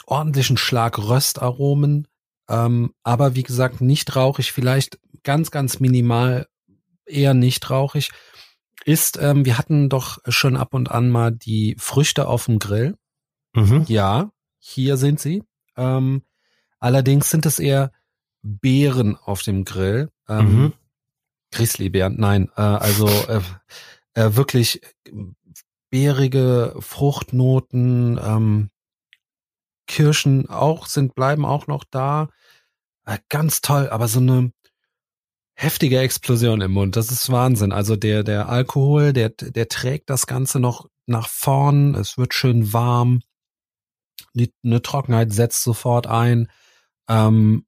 ordentlichen 0.05 0.57
Schlag 0.57 0.97
Röstaromen, 0.97 2.07
ähm, 2.47 2.93
aber 3.03 3.35
wie 3.35 3.43
gesagt 3.43 3.81
nicht 3.81 4.15
rauchig, 4.15 4.51
vielleicht 4.51 4.99
ganz, 5.23 5.51
ganz 5.51 5.79
minimal 5.79 6.47
eher 7.05 7.33
nicht 7.33 7.69
rauchig. 7.69 8.11
Ist, 8.83 9.17
ähm, 9.21 9.45
wir 9.45 9.57
hatten 9.57 9.89
doch 9.89 10.17
schon 10.27 10.57
ab 10.57 10.73
und 10.73 10.89
an 10.89 11.09
mal 11.11 11.31
die 11.31 11.75
Früchte 11.77 12.27
auf 12.27 12.45
dem 12.45 12.57
Grill. 12.57 12.97
Mhm. 13.53 13.85
Ja, 13.87 14.31
hier 14.57 14.97
sind 14.97 15.19
sie. 15.19 15.43
Ähm, 15.77 16.23
allerdings 16.79 17.29
sind 17.29 17.45
es 17.45 17.59
eher 17.59 17.91
Beeren 18.41 19.15
auf 19.17 19.43
dem 19.43 19.65
Grill. 19.65 20.09
Ähm, 20.27 20.45
Mhm. 20.45 20.73
Grizzlybeeren, 21.51 22.15
nein, 22.17 22.49
äh, 22.55 22.61
also 22.61 23.07
äh, 23.07 23.41
äh, 24.13 24.35
wirklich 24.35 24.81
beerige 25.89 26.75
Fruchtnoten, 26.79 28.19
ähm, 28.23 28.69
Kirschen 29.85 30.49
auch 30.49 30.85
sind, 30.87 31.13
bleiben 31.15 31.45
auch 31.45 31.67
noch 31.67 31.83
da. 31.83 32.29
Äh, 33.05 33.17
ganz 33.27 33.59
toll, 33.59 33.89
aber 33.89 34.07
so 34.07 34.19
eine 34.21 34.53
heftige 35.55 35.99
Explosion 35.99 36.61
im 36.61 36.71
Mund, 36.71 36.95
das 36.95 37.11
ist 37.11 37.29
Wahnsinn. 37.29 37.73
Also 37.73 37.97
der, 37.97 38.23
der 38.23 38.47
Alkohol, 38.47 39.11
der, 39.11 39.29
der 39.29 39.67
trägt 39.67 40.09
das 40.09 40.27
Ganze 40.27 40.59
noch 40.61 40.87
nach 41.05 41.27
vorn, 41.27 41.95
es 41.95 42.17
wird 42.17 42.33
schön 42.33 42.71
warm, 42.71 43.19
die, 44.33 44.53
eine 44.63 44.81
Trockenheit 44.81 45.33
setzt 45.33 45.63
sofort 45.63 46.07
ein. 46.07 46.49
Ähm, 47.09 47.65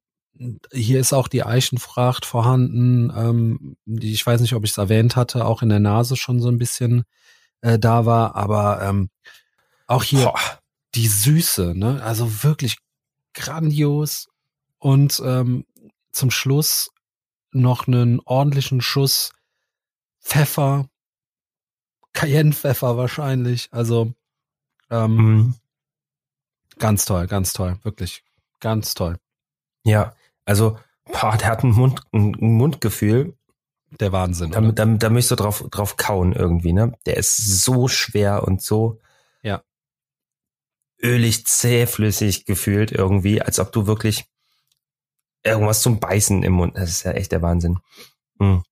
hier 0.72 1.00
ist 1.00 1.14
auch 1.14 1.28
die 1.28 1.44
Eichenfracht 1.44 2.26
vorhanden, 2.26 3.12
ähm, 3.16 3.76
die 3.86 4.14
ich 4.14 4.26
weiß 4.26 4.42
nicht, 4.42 4.54
ob 4.56 4.64
ich 4.64 4.72
es 4.72 4.78
erwähnt 4.78 5.16
hatte, 5.16 5.46
auch 5.46 5.62
in 5.62 5.70
der 5.70 5.80
Nase 5.80 6.16
schon 6.16 6.40
so 6.40 6.50
ein 6.50 6.58
bisschen 6.58 7.04
äh, 7.62 7.78
da 7.78 8.06
war, 8.06 8.36
aber 8.36 8.82
ähm, 8.82 9.10
auch 9.88 10.04
hier 10.04 10.26
Boah. 10.26 10.40
die 10.96 11.08
Süße, 11.08 11.74
ne? 11.76 12.02
Also 12.04 12.44
wirklich 12.44 12.78
grandios 13.34 14.28
und 14.80 15.22
ähm, 15.24 15.66
zum 16.12 16.32
Schluss 16.32 16.90
noch 17.52 17.88
einen 17.88 18.20
ordentlichen 18.22 18.82
Schuss 18.82 19.34
Pfeffer, 20.22 20.88
Cayennepfeffer 22.14 22.98
wahrscheinlich. 22.98 23.70
Also 23.72 24.14
ähm, 24.90 25.16
Mhm. 25.16 25.56
ganz 26.80 27.06
toll, 27.06 27.28
ganz 27.28 27.54
toll, 27.54 27.78
wirklich 27.84 28.24
ganz 28.60 28.94
toll. 28.94 29.18
Ja, 29.84 30.16
also, 30.46 30.78
boah, 31.06 31.38
der 31.38 31.48
hat 31.48 31.64
ein, 31.64 31.72
Mund, 31.72 32.02
ein 32.14 32.32
Mundgefühl, 32.40 33.38
Der 34.00 34.12
Wahnsinn. 34.12 34.52
da, 34.52 34.62
da, 34.62 34.86
da 34.86 35.10
möchtest 35.10 35.32
du 35.32 35.36
drauf, 35.36 35.66
drauf 35.72 35.98
kauen 35.98 36.34
irgendwie, 36.34 36.74
ne? 36.74 36.94
Der 37.06 37.18
ist 37.18 37.38
so 37.64 37.88
schwer 37.88 38.44
und 38.48 38.62
so 38.62 39.00
Ja. 39.42 39.64
ölig, 41.02 41.46
zähflüssig 41.46 42.46
gefühlt 42.46 42.92
irgendwie, 42.92 43.42
als 43.42 43.60
ob 43.60 43.72
du 43.72 43.86
wirklich 43.88 44.26
irgendwas 45.44 45.82
zum 45.82 46.00
Beißen 46.00 46.44
im 46.44 46.54
Mund, 46.54 46.78
das 46.78 46.90
ist 46.90 47.04
ja 47.04 47.12
echt 47.12 47.32
der 47.32 47.42
Wahnsinn. 47.42 47.80
Mhm. 48.40 48.64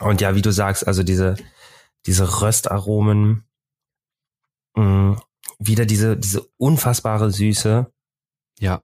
Und 0.00 0.20
ja, 0.20 0.34
wie 0.34 0.42
du 0.42 0.50
sagst, 0.50 0.86
also 0.86 1.02
diese, 1.02 1.36
diese 2.06 2.40
Röstaromen, 2.42 3.44
mh, 4.74 5.20
wieder 5.58 5.86
diese, 5.86 6.16
diese 6.16 6.42
unfassbare 6.56 7.30
Süße, 7.30 7.92
Ja. 8.58 8.82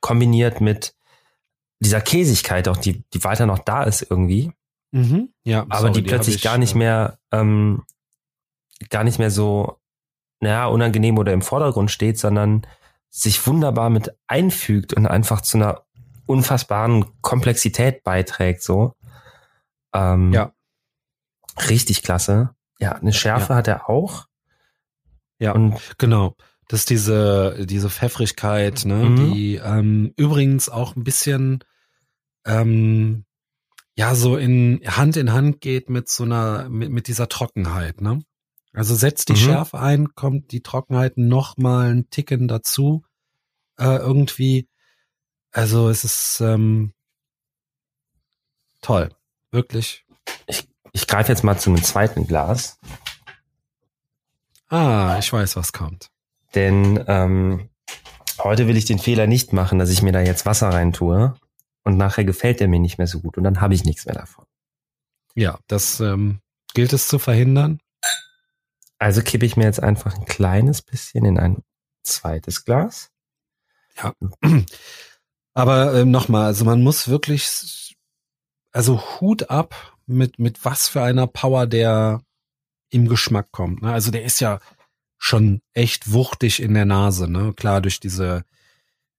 kombiniert 0.00 0.60
mit 0.60 0.94
dieser 1.80 2.00
Käsigkeit 2.00 2.68
auch, 2.68 2.76
die, 2.76 3.04
die 3.12 3.22
weiter 3.24 3.46
noch 3.46 3.58
da 3.58 3.82
ist 3.82 4.06
irgendwie, 4.08 4.52
Mhm. 4.92 5.28
Ja, 5.44 5.62
aber 5.68 5.78
sorry, 5.88 5.92
die 5.92 6.02
plötzlich 6.02 6.36
ich, 6.36 6.42
gar 6.42 6.56
nicht 6.58 6.74
äh, 6.74 6.78
mehr, 6.78 7.18
ähm, 7.32 7.84
gar 8.88 9.04
nicht 9.04 9.18
mehr 9.18 9.30
so, 9.30 9.78
naja, 10.40 10.66
unangenehm 10.66 11.18
oder 11.18 11.32
im 11.32 11.42
Vordergrund 11.42 11.90
steht, 11.90 12.18
sondern 12.18 12.66
sich 13.10 13.46
wunderbar 13.46 13.90
mit 13.90 14.16
einfügt 14.26 14.94
und 14.94 15.06
einfach 15.06 15.40
zu 15.40 15.58
einer 15.58 15.82
unfassbaren 16.26 17.06
Komplexität 17.20 18.04
beiträgt, 18.04 18.62
so. 18.62 18.94
Ähm, 19.92 20.32
Ja. 20.32 20.52
Richtig 21.68 22.02
klasse. 22.02 22.54
Ja, 22.78 22.92
eine 22.92 23.12
Schärfe 23.14 23.54
hat 23.54 23.66
er 23.68 23.88
auch. 23.88 24.26
Ja. 25.38 25.52
Und 25.52 25.80
Genau. 25.98 26.36
Das 26.68 26.80
ist 26.80 26.90
diese, 26.90 27.64
diese 27.66 27.90
Pfeffrigkeit, 27.90 28.84
ne, 28.84 29.10
Mhm. 29.10 29.32
die 29.32 29.54
ähm, 29.56 30.12
übrigens 30.16 30.68
auch 30.68 30.96
ein 30.96 31.04
bisschen 31.04 31.62
ähm, 32.44 33.24
ja 33.94 34.14
so 34.14 34.36
in 34.36 34.80
Hand 34.84 35.16
in 35.16 35.32
Hand 35.32 35.60
geht 35.60 35.88
mit 35.90 36.08
so 36.08 36.24
einer, 36.24 36.68
mit, 36.68 36.90
mit 36.90 37.08
dieser 37.08 37.28
Trockenheit, 37.28 38.00
ne? 38.00 38.22
Also 38.72 38.94
setzt 38.94 39.28
die 39.28 39.32
Mhm. 39.32 39.36
Schärfe 39.36 39.78
ein, 39.78 40.14
kommt 40.14 40.52
die 40.52 40.62
Trockenheit 40.62 41.16
noch 41.16 41.56
mal 41.56 41.90
ein 41.94 42.10
Ticken 42.10 42.46
dazu, 42.48 43.04
äh, 43.78 43.96
irgendwie. 43.96 44.68
Also 45.52 45.88
es 45.88 46.04
ist 46.04 46.40
ähm, 46.40 46.92
toll. 48.82 49.10
Wirklich. 49.50 50.04
ich 50.92 51.06
greife 51.06 51.32
jetzt 51.32 51.42
mal 51.44 51.58
zu 51.58 51.70
einem 51.70 51.82
zweiten 51.82 52.26
Glas. 52.26 52.78
Ah, 54.68 55.16
ich 55.18 55.32
weiß, 55.32 55.56
was 55.56 55.72
kommt. 55.72 56.10
Denn 56.56 57.04
ähm, 57.06 57.68
heute 58.38 58.66
will 58.66 58.78
ich 58.78 58.86
den 58.86 58.98
Fehler 58.98 59.26
nicht 59.26 59.52
machen, 59.52 59.78
dass 59.78 59.90
ich 59.90 60.02
mir 60.02 60.12
da 60.12 60.20
jetzt 60.20 60.46
Wasser 60.46 60.70
rein 60.70 60.92
tue 60.92 61.36
und 61.84 61.98
nachher 61.98 62.24
gefällt 62.24 62.60
er 62.62 62.66
mir 62.66 62.80
nicht 62.80 62.98
mehr 62.98 63.06
so 63.06 63.20
gut 63.20 63.36
und 63.36 63.44
dann 63.44 63.60
habe 63.60 63.74
ich 63.74 63.84
nichts 63.84 64.06
mehr 64.06 64.14
davon. 64.14 64.46
Ja, 65.34 65.58
das 65.66 66.00
ähm, 66.00 66.40
gilt 66.72 66.94
es 66.94 67.08
zu 67.08 67.18
verhindern. 67.18 67.78
Also 68.98 69.20
kippe 69.20 69.44
ich 69.44 69.58
mir 69.58 69.64
jetzt 69.64 69.82
einfach 69.82 70.16
ein 70.16 70.24
kleines 70.24 70.80
bisschen 70.80 71.26
in 71.26 71.38
ein 71.38 71.62
zweites 72.02 72.64
Glas. 72.64 73.10
Aber 75.54 75.94
ähm, 75.94 76.10
nochmal, 76.10 76.46
also 76.46 76.64
man 76.64 76.82
muss 76.82 77.08
wirklich, 77.08 77.96
also 78.72 79.02
Hut 79.20 79.50
ab 79.50 79.96
mit, 80.06 80.38
mit 80.38 80.64
was 80.64 80.88
für 80.88 81.02
einer 81.02 81.26
Power 81.26 81.66
der 81.66 82.22
im 82.88 83.08
Geschmack 83.08 83.52
kommt. 83.52 83.82
Ne? 83.82 83.92
Also 83.92 84.10
der 84.10 84.24
ist 84.24 84.40
ja 84.40 84.58
schon 85.18 85.60
echt 85.72 86.12
wuchtig 86.12 86.60
in 86.60 86.74
der 86.74 86.84
Nase, 86.84 87.28
ne? 87.30 87.52
Klar, 87.54 87.80
durch 87.80 88.00
diese 88.00 88.44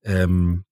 ähm, 0.04 0.64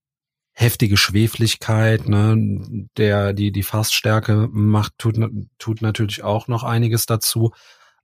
heftige 0.53 0.97
Schwefligkeit, 0.97 2.07
ne? 2.07 2.87
Der, 2.97 3.33
die, 3.33 3.51
die 3.51 3.63
Fassstärke 3.63 4.49
macht, 4.51 4.93
tut, 4.97 5.17
tut 5.57 5.81
natürlich 5.81 6.23
auch 6.23 6.47
noch 6.47 6.63
einiges 6.63 7.05
dazu. 7.05 7.53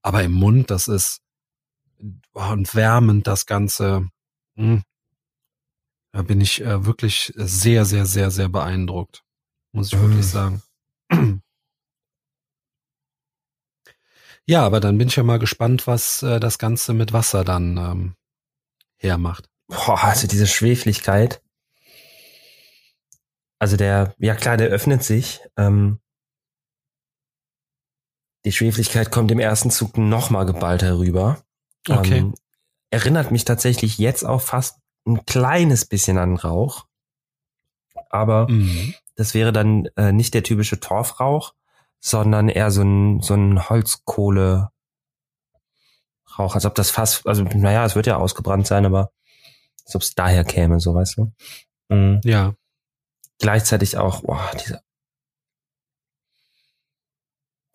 Aber 0.02 0.24
im 0.24 0.32
Mund, 0.34 0.72
das 0.72 0.88
ist 0.88 1.22
oh, 2.34 2.52
und 2.52 2.74
wärmend 2.76 3.28
das 3.28 3.46
Ganze. 3.46 4.10
Hm. 4.56 4.84
Da 6.12 6.24
bin 6.24 6.42
ich 6.42 6.62
äh, 6.62 6.86
wirklich 6.86 7.32
sehr, 7.36 7.86
sehr, 7.86 8.06
sehr, 8.06 8.32
sehr 8.32 8.50
beeindruckt. 8.50 9.24
Muss 9.72 9.94
ich 9.94 10.00
wirklich 10.00 10.26
sagen. 10.26 10.62
Ja, 14.48 14.66
aber 14.66 14.80
dann 14.80 14.98
bin 14.98 15.08
ich 15.08 15.16
ja 15.16 15.24
mal 15.24 15.40
gespannt, 15.40 15.88
was 15.88 16.24
äh, 16.24 16.40
das 16.40 16.58
Ganze 16.58 16.94
mit 16.94 17.14
Wasser 17.14 17.44
dann 17.44 17.78
ähm, 17.78 18.16
hermacht. 18.98 19.50
Boah, 19.68 20.04
also 20.04 20.28
diese 20.28 20.48
Schwefligkeit. 20.48 21.42
Also 23.60 23.78
der, 23.78 24.16
ja 24.18 24.36
klar, 24.36 24.58
der 24.58 24.70
öffnet 24.70 25.04
sich. 25.04 25.42
Ähm, 25.58 26.00
die 28.44 28.52
Schwefligkeit 28.52 29.12
kommt 29.12 29.32
im 29.32 29.40
ersten 29.40 29.70
Zug 29.70 29.98
nochmal 29.98 30.46
geballt 30.46 30.82
herüber. 30.82 31.44
Okay. 31.88 32.20
Ähm, 32.20 32.36
erinnert 32.90 33.32
mich 33.32 33.46
tatsächlich 33.46 33.98
jetzt 34.00 34.24
auch 34.24 34.42
fast 34.42 34.80
ein 35.06 35.26
kleines 35.26 35.86
bisschen 35.86 36.18
an 36.18 36.36
Rauch. 36.36 36.88
Aber 38.10 38.50
Mhm. 38.50 38.94
das 39.16 39.34
wäre 39.34 39.54
dann 39.54 39.86
äh, 39.96 40.12
nicht 40.12 40.34
der 40.34 40.44
typische 40.44 40.80
Torfrauch, 40.80 41.54
sondern 42.02 42.50
eher 42.50 42.72
so 42.72 42.82
ein, 42.82 43.22
so 43.22 43.36
ein 43.36 43.70
Holzkohle 43.70 44.72
Rauch, 46.38 46.56
als 46.56 46.66
ob 46.66 46.76
das 46.76 46.90
fast, 46.92 47.28
also 47.28 47.44
naja, 47.44 47.86
es 47.86 47.96
wird 47.96 48.08
ja 48.08 48.18
ausgebrannt 48.18 48.66
sein, 48.68 48.86
aber 48.86 49.12
als 49.86 49.96
ob 49.96 50.02
es 50.02 50.16
daher 50.16 50.44
käme, 50.44 50.80
so 50.80 50.94
weißt 50.94 51.18
du. 51.18 51.34
Mhm. 51.90 52.22
Ja. 52.24 52.54
Gleichzeitig 53.40 53.98
auch, 53.98 54.22
boah, 54.22 54.52
diese, 54.54 54.82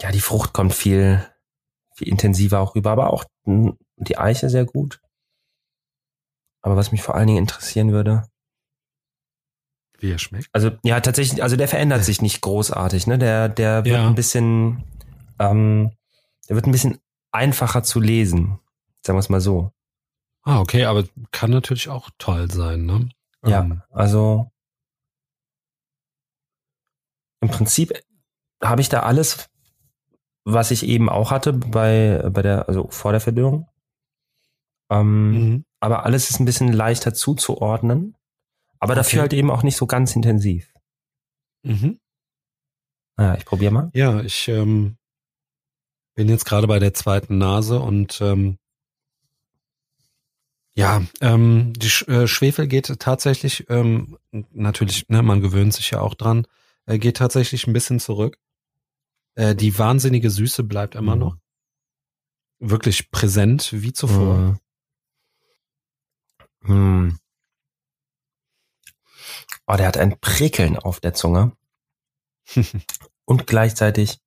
ja, 0.00 0.10
die 0.10 0.20
Frucht 0.20 0.52
kommt 0.52 0.74
viel, 0.74 1.26
viel 1.94 2.08
intensiver 2.08 2.60
auch 2.60 2.74
rüber, 2.74 2.90
aber 2.90 3.12
auch 3.12 3.24
mh, 3.44 3.74
die 3.96 4.18
Eiche 4.18 4.48
sehr 4.48 4.64
gut. 4.64 5.00
Aber 6.62 6.76
was 6.76 6.92
mich 6.92 7.02
vor 7.02 7.14
allen 7.14 7.26
Dingen 7.26 7.38
interessieren 7.38 7.92
würde, 7.92 8.28
Wie 9.98 10.12
er 10.12 10.18
schmeckt? 10.18 10.48
Also 10.52 10.70
ja, 10.82 11.00
tatsächlich, 11.00 11.42
also 11.42 11.56
der 11.56 11.68
verändert 11.68 12.04
sich 12.04 12.20
nicht 12.20 12.40
großartig, 12.42 13.06
ne? 13.06 13.18
Der, 13.18 13.48
der 13.48 13.84
wird 13.84 13.94
Ja. 13.94 14.06
ein 14.06 14.14
bisschen, 14.14 14.84
ähm, 15.38 15.92
der 16.48 16.56
wird 16.56 16.66
ein 16.66 16.72
bisschen 16.72 16.98
einfacher 17.32 17.82
zu 17.82 18.00
lesen, 18.00 18.58
sagen 19.04 19.16
wir 19.16 19.20
es 19.20 19.28
mal 19.28 19.40
so. 19.40 19.72
Ah, 20.42 20.60
okay, 20.60 20.84
aber 20.84 21.04
kann 21.32 21.50
natürlich 21.50 21.88
auch 21.88 22.10
toll 22.18 22.50
sein, 22.50 22.84
ne? 22.86 23.08
Ja, 23.44 23.60
Ähm, 23.60 23.82
also 23.90 24.50
im 27.40 27.48
Prinzip 27.48 27.92
habe 28.62 28.80
ich 28.80 28.88
da 28.88 29.00
alles, 29.00 29.48
was 30.44 30.70
ich 30.70 30.84
eben 30.86 31.08
auch 31.08 31.30
hatte 31.30 31.52
bei, 31.52 32.22
bei 32.30 32.42
der, 32.42 32.68
also 32.68 32.88
vor 32.88 33.12
der 33.12 33.20
Verdünnung. 33.20 33.68
Ähm, 34.90 35.30
mhm. 35.30 35.64
aber 35.80 36.04
alles 36.04 36.30
ist 36.30 36.38
ein 36.38 36.44
bisschen 36.44 36.72
leichter 36.72 37.12
zuzuordnen. 37.12 38.16
Aber 38.78 38.94
dafür 38.94 39.18
Okay. 39.18 39.20
halt 39.22 39.32
eben 39.32 39.50
auch 39.50 39.62
nicht 39.62 39.76
so 39.76 39.86
ganz 39.86 40.14
intensiv. 40.16 40.72
Mhm. 41.62 41.98
Naja, 43.16 43.36
ich 43.38 43.44
probiere 43.44 43.72
mal. 43.72 43.90
Ja, 43.94 44.20
ich 44.20 44.48
ähm, 44.48 44.96
bin 46.14 46.28
jetzt 46.28 46.44
gerade 46.44 46.66
bei 46.66 46.78
der 46.78 46.94
zweiten 46.94 47.38
Nase 47.38 47.80
und 47.80 48.20
ähm, 48.20 48.58
ja, 50.74 51.02
ähm, 51.22 51.72
die 51.74 51.88
Sch 51.88 52.06
äh, 52.08 52.26
Schwefel 52.28 52.66
geht 52.68 52.98
tatsächlich, 53.00 53.64
ähm, 53.70 54.18
natürlich, 54.52 55.08
ne, 55.08 55.22
man 55.22 55.40
gewöhnt 55.40 55.72
sich 55.72 55.90
ja 55.90 56.00
auch 56.00 56.14
dran, 56.14 56.46
äh, 56.84 56.98
geht 56.98 57.16
tatsächlich 57.16 57.66
ein 57.66 57.72
bisschen 57.72 57.98
zurück. 57.98 58.38
Äh, 59.36 59.54
die 59.54 59.78
wahnsinnige 59.78 60.28
Süße 60.30 60.64
bleibt 60.64 60.94
immer 60.94 61.14
Mhm. 61.14 61.20
noch. 61.20 61.36
Wirklich 62.58 63.10
präsent 63.10 63.70
wie 63.72 63.92
zuvor. 63.94 64.58
Hm. 66.62 67.18
Oh, 69.66 69.76
der 69.76 69.86
hat 69.86 69.96
ein 69.96 70.18
Prickeln 70.20 70.76
auf 70.78 71.00
der 71.00 71.14
Zunge 71.14 71.56
und 73.24 73.46
gleichzeitig 73.46 74.20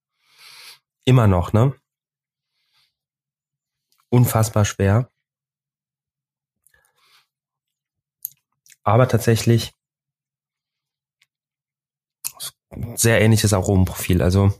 immer 1.05 1.27
noch, 1.27 1.53
ne? 1.53 1.75
Unfassbar 4.09 4.65
schwer. 4.65 5.11
Aber 8.83 9.07
tatsächlich 9.07 9.73
sehr 12.95 13.21
ähnliches 13.21 13.53
Aromenprofil. 13.53 14.21
Also 14.21 14.53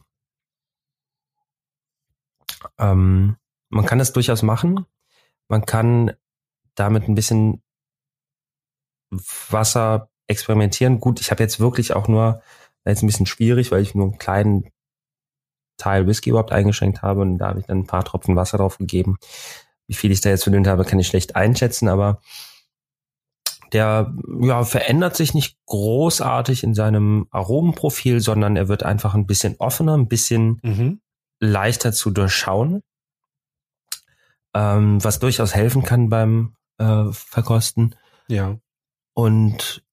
ähm, 2.78 3.38
man 3.70 3.86
kann 3.86 4.00
das 4.00 4.14
durchaus 4.14 4.44
machen. 4.44 4.86
Man 5.48 5.66
kann 5.66 6.16
damit 6.76 7.08
ein 7.08 7.16
bisschen 7.16 7.64
Wasser 9.10 10.09
experimentieren. 10.30 11.00
Gut, 11.00 11.20
ich 11.20 11.32
habe 11.32 11.44
jetzt 11.44 11.60
wirklich 11.60 11.94
auch 11.94 12.08
nur, 12.08 12.42
jetzt 12.86 13.04
ein 13.04 13.08
bisschen 13.08 13.26
schwierig, 13.26 13.72
weil 13.72 13.82
ich 13.82 13.94
nur 13.96 14.08
einen 14.08 14.18
kleinen 14.18 14.70
Teil 15.78 16.08
Whisky 16.08 16.30
überhaupt 16.32 16.52
eingeschenkt 16.52 17.02
habe 17.02 17.22
und 17.22 17.38
da 17.38 17.48
habe 17.50 17.60
ich 17.60 17.66
dann 17.66 17.80
ein 17.80 17.88
paar 17.88 18.04
Tropfen 18.04 18.36
Wasser 18.36 18.58
drauf 18.58 18.78
gegeben. 18.78 19.18
Wie 19.88 19.94
viel 19.94 20.12
ich 20.12 20.22
da 20.22 20.30
jetzt 20.30 20.44
verdünnt 20.44 20.68
habe, 20.68 20.86
kann 20.86 21.00
ich 21.00 21.08
schlecht 21.08 21.36
einschätzen, 21.36 21.88
aber 21.88 22.22
der 23.72 24.14
ja, 24.42 24.64
verändert 24.64 25.16
sich 25.16 25.34
nicht 25.34 25.58
großartig 25.68 26.64
in 26.64 26.74
seinem 26.74 27.28
Aromenprofil, 27.32 28.20
sondern 28.20 28.56
er 28.56 28.68
wird 28.68 28.84
einfach 28.84 29.14
ein 29.14 29.28
bisschen 29.28 29.56
offener, 29.60 29.96
ein 29.96 30.08
bisschen 30.08 30.60
Mhm. 30.64 31.02
leichter 31.40 31.92
zu 31.94 32.10
durchschauen, 32.12 32.82
ähm, 34.56 35.04
was 35.04 35.20
durchaus 35.20 35.54
helfen 35.56 35.84
kann 35.84 36.10
beim 36.10 36.56
äh, 36.80 37.12
Verkosten 37.12 37.96
Ja. 38.28 38.58
und 39.14 39.84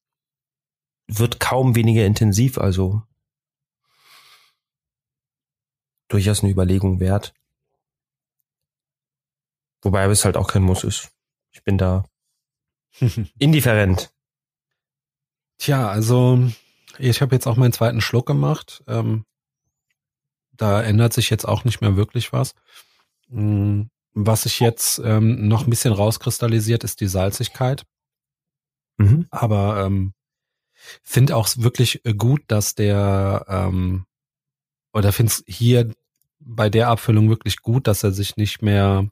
wird 1.08 1.40
kaum 1.40 1.74
weniger 1.74 2.04
intensiv, 2.04 2.58
also 2.58 3.02
durchaus 6.08 6.42
eine 6.42 6.52
Überlegung 6.52 7.00
wert. 7.00 7.34
Wobei 9.82 10.06
es 10.06 10.24
halt 10.24 10.36
auch 10.36 10.48
kein 10.48 10.62
Muss 10.62 10.84
ist. 10.84 11.12
Ich 11.52 11.62
bin 11.62 11.78
da 11.78 12.04
indifferent. 13.38 14.12
Tja, 15.58 15.88
also 15.88 16.50
ich 16.98 17.22
habe 17.22 17.34
jetzt 17.34 17.46
auch 17.46 17.56
meinen 17.56 17.72
zweiten 17.72 18.00
Schluck 18.00 18.26
gemacht. 18.26 18.82
Ähm, 18.86 19.24
da 20.52 20.82
ändert 20.82 21.12
sich 21.12 21.30
jetzt 21.30 21.46
auch 21.46 21.64
nicht 21.64 21.80
mehr 21.80 21.96
wirklich 21.96 22.32
was. 22.32 22.54
Mm, 23.28 23.82
Was 24.14 24.42
sich 24.42 24.60
jetzt 24.60 24.98
ähm, 25.04 25.48
noch 25.48 25.66
ein 25.66 25.70
bisschen 25.70 25.92
rauskristallisiert, 25.92 26.84
ist 26.84 27.00
die 27.00 27.08
Salzigkeit. 27.08 27.84
Mhm. 28.98 29.26
Aber 29.30 29.84
ähm, 29.84 30.14
finde 31.02 31.36
auch 31.36 31.48
wirklich 31.56 32.04
äh, 32.04 32.14
gut, 32.14 32.42
dass 32.48 32.74
der 32.74 33.44
ähm, 33.48 34.06
oder 34.92 35.12
finde 35.12 35.32
es 35.32 35.44
hier 35.46 35.92
bei 36.40 36.70
der 36.70 36.88
Abfüllung 36.88 37.28
wirklich 37.28 37.60
gut, 37.60 37.86
dass 37.86 38.02
er 38.02 38.12
sich 38.12 38.36
nicht 38.36 38.62
mehr 38.62 39.08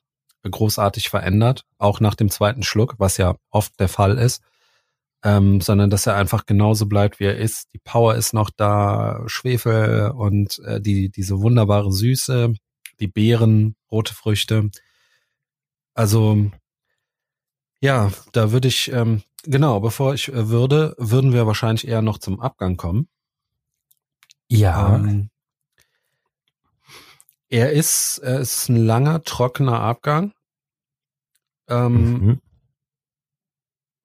großartig 0.50 1.08
verändert, 1.08 1.64
auch 1.78 2.00
nach 2.00 2.14
dem 2.14 2.30
zweiten 2.30 2.62
Schluck, 2.62 2.94
was 2.98 3.16
ja 3.16 3.36
oft 3.50 3.78
der 3.80 3.88
Fall 3.88 4.18
ist, 4.18 4.42
ähm, 5.22 5.60
sondern 5.60 5.90
dass 5.90 6.06
er 6.06 6.16
einfach 6.16 6.46
genauso 6.46 6.86
bleibt, 6.86 7.18
wie 7.18 7.24
er 7.24 7.36
ist. 7.36 7.68
Die 7.72 7.78
Power 7.78 8.14
ist 8.14 8.34
noch 8.34 8.50
da, 8.50 9.22
Schwefel 9.26 10.10
und 10.10 10.58
äh, 10.60 10.80
die 10.80 11.10
diese 11.10 11.40
wunderbare 11.40 11.92
Süße, 11.92 12.54
die 13.00 13.08
Beeren, 13.08 13.74
rote 13.90 14.14
Früchte. 14.14 14.70
Also 15.94 16.50
ja, 17.80 18.10
da 18.32 18.52
würde 18.52 18.68
ich 18.68 18.92
ähm, 18.92 19.22
genau, 19.44 19.80
bevor 19.80 20.14
ich 20.14 20.28
äh, 20.28 20.48
würde, 20.48 20.94
würden 20.98 21.32
wir 21.32 21.46
wahrscheinlich 21.46 21.86
eher 21.86 22.02
noch 22.02 22.18
zum 22.18 22.40
Abgang 22.40 22.76
kommen. 22.76 23.08
Ja. 24.48 24.96
Ähm, 24.96 25.30
er 27.48 27.72
ist, 27.72 28.18
er 28.18 28.40
ist 28.40 28.68
ein 28.68 28.76
langer, 28.76 29.22
trockener 29.22 29.80
Abgang, 29.80 30.32
ähm, 31.68 32.12
Mhm. 32.12 32.40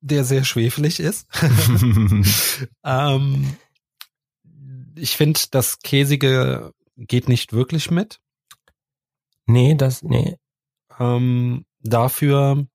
der 0.02 0.24
sehr 0.24 0.44
schwefelig 0.44 1.00
ist. 1.00 1.28
ähm, 2.84 3.58
ich 4.96 5.18
finde, 5.18 5.40
das 5.52 5.80
Käsige 5.80 6.74
geht 6.96 7.28
nicht 7.30 7.54
wirklich 7.54 7.90
mit. 7.92 8.20
nee, 9.46 9.74
das, 9.76 10.04
nee. 10.04 10.36
Ähm, 11.00 11.66
dafür 11.82 12.68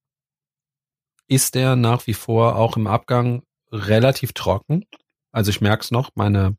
ist 1.27 1.57
er 1.57 1.77
nach 1.77 2.07
wie 2.07 2.15
vor 2.15 2.57
auch 2.57 2.77
im 2.77 2.87
Abgang 2.87 3.43
relativ 3.73 4.33
trocken. 4.33 4.85
Also 5.33 5.51
ich 5.51 5.61
merke 5.61 5.83
es 5.83 5.91
noch, 5.91 6.11
meine 6.15 6.57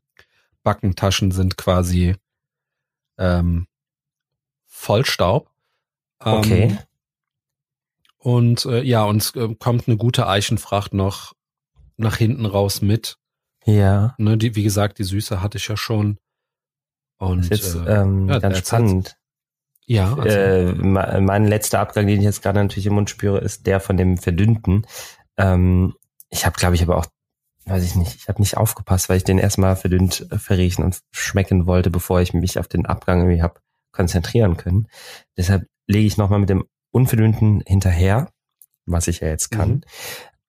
Backentaschen 0.62 1.30
sind 1.30 1.56
quasi 1.56 2.16
ähm, 3.18 3.66
voll 4.66 5.04
Staub. 5.04 5.50
Ähm, 6.24 6.34
Okay. 6.38 6.78
Und 8.18 8.64
äh, 8.64 8.82
ja, 8.82 9.04
uns 9.04 9.36
äh, 9.36 9.54
kommt 9.54 9.86
eine 9.86 9.96
gute 9.96 10.26
Eichenfracht 10.26 10.92
noch 10.92 11.34
nach 11.96 12.16
hinten 12.16 12.44
raus 12.44 12.82
mit. 12.82 13.18
Ja. 13.64 14.14
Ne, 14.18 14.36
die, 14.36 14.56
wie 14.56 14.64
gesagt, 14.64 14.98
die 14.98 15.04
Süße 15.04 15.40
hatte 15.40 15.58
ich 15.58 15.68
ja 15.68 15.76
schon. 15.76 16.18
Und 17.18 17.50
Das 17.50 17.60
ist 17.60 17.74
jetzt 17.74 17.86
äh, 17.86 18.00
ähm, 18.02 18.28
ja, 18.28 18.40
ganz 18.40 18.58
spannend. 18.58 19.16
Ja, 19.86 20.14
also, 20.16 20.28
Äh, 20.38 20.72
me- 20.74 21.20
mein 21.20 21.44
letzter 21.46 21.80
Abgang, 21.80 22.06
den 22.06 22.18
ich 22.18 22.24
jetzt 22.24 22.42
gerade 22.42 22.58
natürlich 22.62 22.86
im 22.86 22.94
Mund 22.94 23.08
spüre, 23.10 23.38
ist 23.38 23.66
der 23.66 23.80
von 23.80 23.96
dem 23.96 24.18
verdünnten. 24.18 24.86
Ähm, 25.36 25.94
ich 26.28 26.44
habe, 26.46 26.56
glaube 26.58 26.74
ich, 26.74 26.82
aber 26.82 26.96
auch, 26.98 27.06
weiß 27.66 27.84
ich 27.84 27.94
nicht, 27.96 28.14
ich 28.16 28.28
habe 28.28 28.40
nicht 28.40 28.56
aufgepasst, 28.56 29.08
weil 29.08 29.16
ich 29.16 29.24
den 29.24 29.38
erstmal 29.38 29.76
verdünnt 29.76 30.26
äh, 30.30 30.38
verriechen 30.38 30.84
und 30.84 31.00
schmecken 31.12 31.66
wollte, 31.66 31.90
bevor 31.90 32.20
ich 32.20 32.34
mich 32.34 32.58
auf 32.58 32.68
den 32.68 32.86
Abgang 32.86 33.20
irgendwie 33.20 33.42
hab 33.42 33.60
konzentrieren 33.92 34.56
können. 34.56 34.88
Deshalb 35.36 35.66
lege 35.86 36.06
ich 36.06 36.16
nochmal 36.16 36.40
mit 36.40 36.50
dem 36.50 36.64
unverdünnten 36.90 37.62
hinterher, 37.66 38.30
was 38.86 39.08
ich 39.08 39.20
ja 39.20 39.28
jetzt 39.28 39.50
kann, 39.50 39.70
Mhm. 39.70 39.80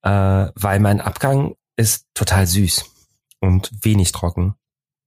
äh, 0.03 0.51
weil 0.55 0.79
mein 0.79 1.01
Abgang 1.01 1.55
ist 1.75 2.05
total 2.13 2.45
süß 2.47 2.85
und 3.39 3.71
wenig 3.83 4.11
trocken. 4.11 4.55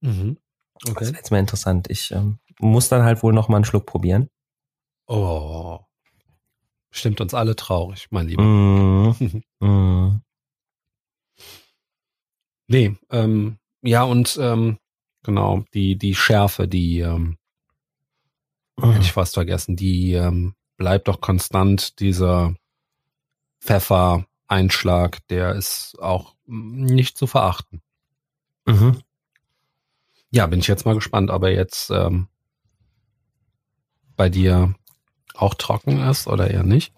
mhm. 0.01 0.37
Das 0.83 0.91
okay. 0.91 1.05
wäre 1.05 1.15
jetzt 1.15 1.31
mal 1.31 1.39
interessant. 1.39 1.89
Ich 1.89 2.11
ähm, 2.11 2.39
muss 2.59 2.89
dann 2.89 3.03
halt 3.03 3.23
wohl 3.23 3.33
noch 3.33 3.49
mal 3.49 3.57
einen 3.57 3.65
Schluck 3.65 3.85
probieren. 3.85 4.29
Oh. 5.07 5.79
Stimmt 6.89 7.21
uns 7.21 7.33
alle 7.33 7.55
traurig, 7.55 8.07
mein 8.09 8.27
Lieber. 8.27 8.43
Mm, 8.43 9.43
mm. 9.59 10.21
Nee, 12.67 12.95
ähm, 13.09 13.57
ja, 13.81 14.03
und 14.03 14.37
ähm, 14.41 14.77
genau, 15.23 15.63
die, 15.73 15.97
die 15.97 16.15
Schärfe, 16.15 16.67
die 16.67 16.99
ähm, 16.99 17.37
hätte 18.81 19.01
ich 19.01 19.11
fast 19.11 19.33
vergessen, 19.33 19.75
die 19.75 20.13
ähm, 20.13 20.55
bleibt 20.77 21.07
doch 21.07 21.21
konstant, 21.21 21.99
dieser 21.99 22.55
Pfeffer-Einschlag, 23.61 25.19
der 25.27 25.55
ist 25.55 25.97
auch 25.99 26.35
mm, 26.45 26.85
nicht 26.85 27.17
zu 27.17 27.27
verachten. 27.27 27.81
Mhm. 28.65 29.01
Ja, 30.31 30.47
bin 30.47 30.59
ich 30.59 30.67
jetzt 30.67 30.85
mal 30.85 30.95
gespannt, 30.95 31.29
ob 31.29 31.43
er 31.43 31.53
jetzt 31.53 31.91
ähm, 31.91 32.27
bei 34.15 34.29
dir 34.29 34.73
auch 35.33 35.53
trocken 35.55 35.99
ist 35.99 36.27
oder 36.27 36.49
eher 36.49 36.63
nicht. 36.63 36.93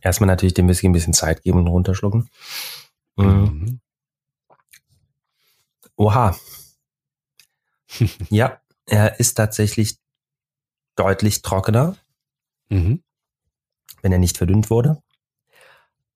Erstmal 0.00 0.28
natürlich 0.28 0.54
dem 0.54 0.68
Whisky 0.68 0.88
ein 0.88 0.92
bisschen 0.92 1.14
Zeit 1.14 1.42
geben 1.42 1.58
und 1.58 1.66
runterschlucken. 1.66 2.28
Mm. 3.16 3.22
Mhm. 3.24 3.80
Oha. 5.96 6.36
ja, 8.30 8.60
er 8.86 9.18
ist 9.18 9.34
tatsächlich 9.34 9.98
deutlich 10.94 11.42
trockener, 11.42 11.96
mhm. 12.68 13.02
wenn 14.02 14.12
er 14.12 14.18
nicht 14.18 14.36
verdünnt 14.36 14.70
wurde. 14.70 15.02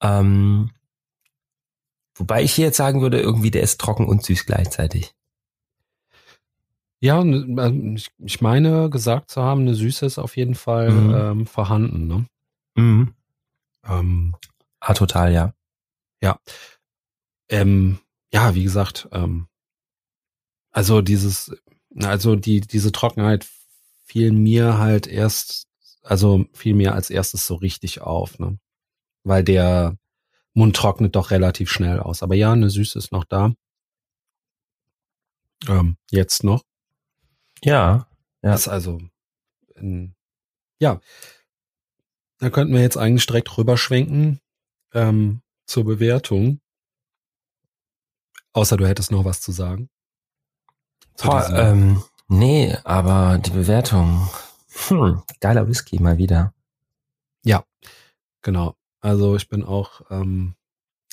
Ähm, 0.00 0.70
wobei 2.14 2.42
ich 2.42 2.52
hier 2.54 2.66
jetzt 2.66 2.76
sagen 2.76 3.00
würde, 3.00 3.20
irgendwie 3.20 3.50
der 3.50 3.62
ist 3.62 3.80
trocken 3.80 4.06
und 4.06 4.24
süß 4.24 4.46
gleichzeitig. 4.46 5.14
Ja, 7.02 7.20
ähm, 7.20 7.98
ich 8.18 8.40
meine 8.40 8.88
gesagt 8.88 9.32
zu 9.32 9.42
haben, 9.42 9.62
eine 9.62 9.74
Süße 9.74 10.06
ist 10.06 10.18
auf 10.20 10.36
jeden 10.36 10.54
Fall 10.54 10.92
mhm. 10.92 11.14
ähm, 11.14 11.46
vorhanden. 11.46 12.06
Ne? 12.06 12.26
Mhm. 12.76 13.14
Ähm, 13.84 14.36
ah, 14.78 14.94
total, 14.94 15.32
ja. 15.32 15.52
Ja. 16.22 16.38
Ähm, 17.48 17.98
ja, 18.32 18.54
wie 18.54 18.62
gesagt, 18.62 19.08
ähm, 19.10 19.48
also 20.70 21.02
dieses, 21.02 21.50
also 21.96 22.36
die, 22.36 22.60
diese 22.60 22.92
Trockenheit 22.92 23.48
fiel 24.04 24.30
mir 24.30 24.78
halt 24.78 25.08
erst, 25.08 25.66
also 26.02 26.46
fiel 26.52 26.74
mir 26.74 26.94
als 26.94 27.10
erstes 27.10 27.48
so 27.48 27.56
richtig 27.56 28.00
auf, 28.00 28.38
ne? 28.38 28.60
Weil 29.24 29.42
der 29.42 29.96
Mund 30.54 30.76
trocknet 30.76 31.16
doch 31.16 31.32
relativ 31.32 31.68
schnell 31.68 31.98
aus. 31.98 32.22
Aber 32.22 32.36
ja, 32.36 32.52
eine 32.52 32.70
Süße 32.70 32.96
ist 32.96 33.10
noch 33.10 33.24
da. 33.24 33.54
Ähm, 35.66 35.96
jetzt 36.10 36.44
noch. 36.44 36.62
Ja. 37.64 38.08
ja. 38.42 38.50
Das 38.50 38.62
ist 38.62 38.68
also, 38.68 39.00
in, 39.76 40.14
ja. 40.78 41.00
Da 42.38 42.50
könnten 42.50 42.74
wir 42.74 42.80
jetzt 42.80 42.96
eigentlich 42.96 43.26
direkt 43.26 43.56
rüberschwenken 43.56 44.40
ähm, 44.92 45.42
zur 45.66 45.84
Bewertung. 45.84 46.60
Außer 48.52 48.76
du 48.76 48.86
hättest 48.86 49.12
noch 49.12 49.24
was 49.24 49.40
zu 49.40 49.52
sagen. 49.52 49.88
Zu 51.14 51.28
Boah, 51.28 51.48
ähm, 51.50 52.02
nee, 52.28 52.76
aber 52.84 53.38
die 53.38 53.50
Bewertung. 53.50 54.28
Hm, 54.88 55.22
geiler 55.40 55.68
Whisky 55.68 56.00
mal 56.00 56.18
wieder. 56.18 56.52
Ja, 57.44 57.64
genau. 58.42 58.74
Also 59.00 59.36
ich 59.36 59.48
bin 59.48 59.64
auch 59.64 60.02
ähm, 60.10 60.54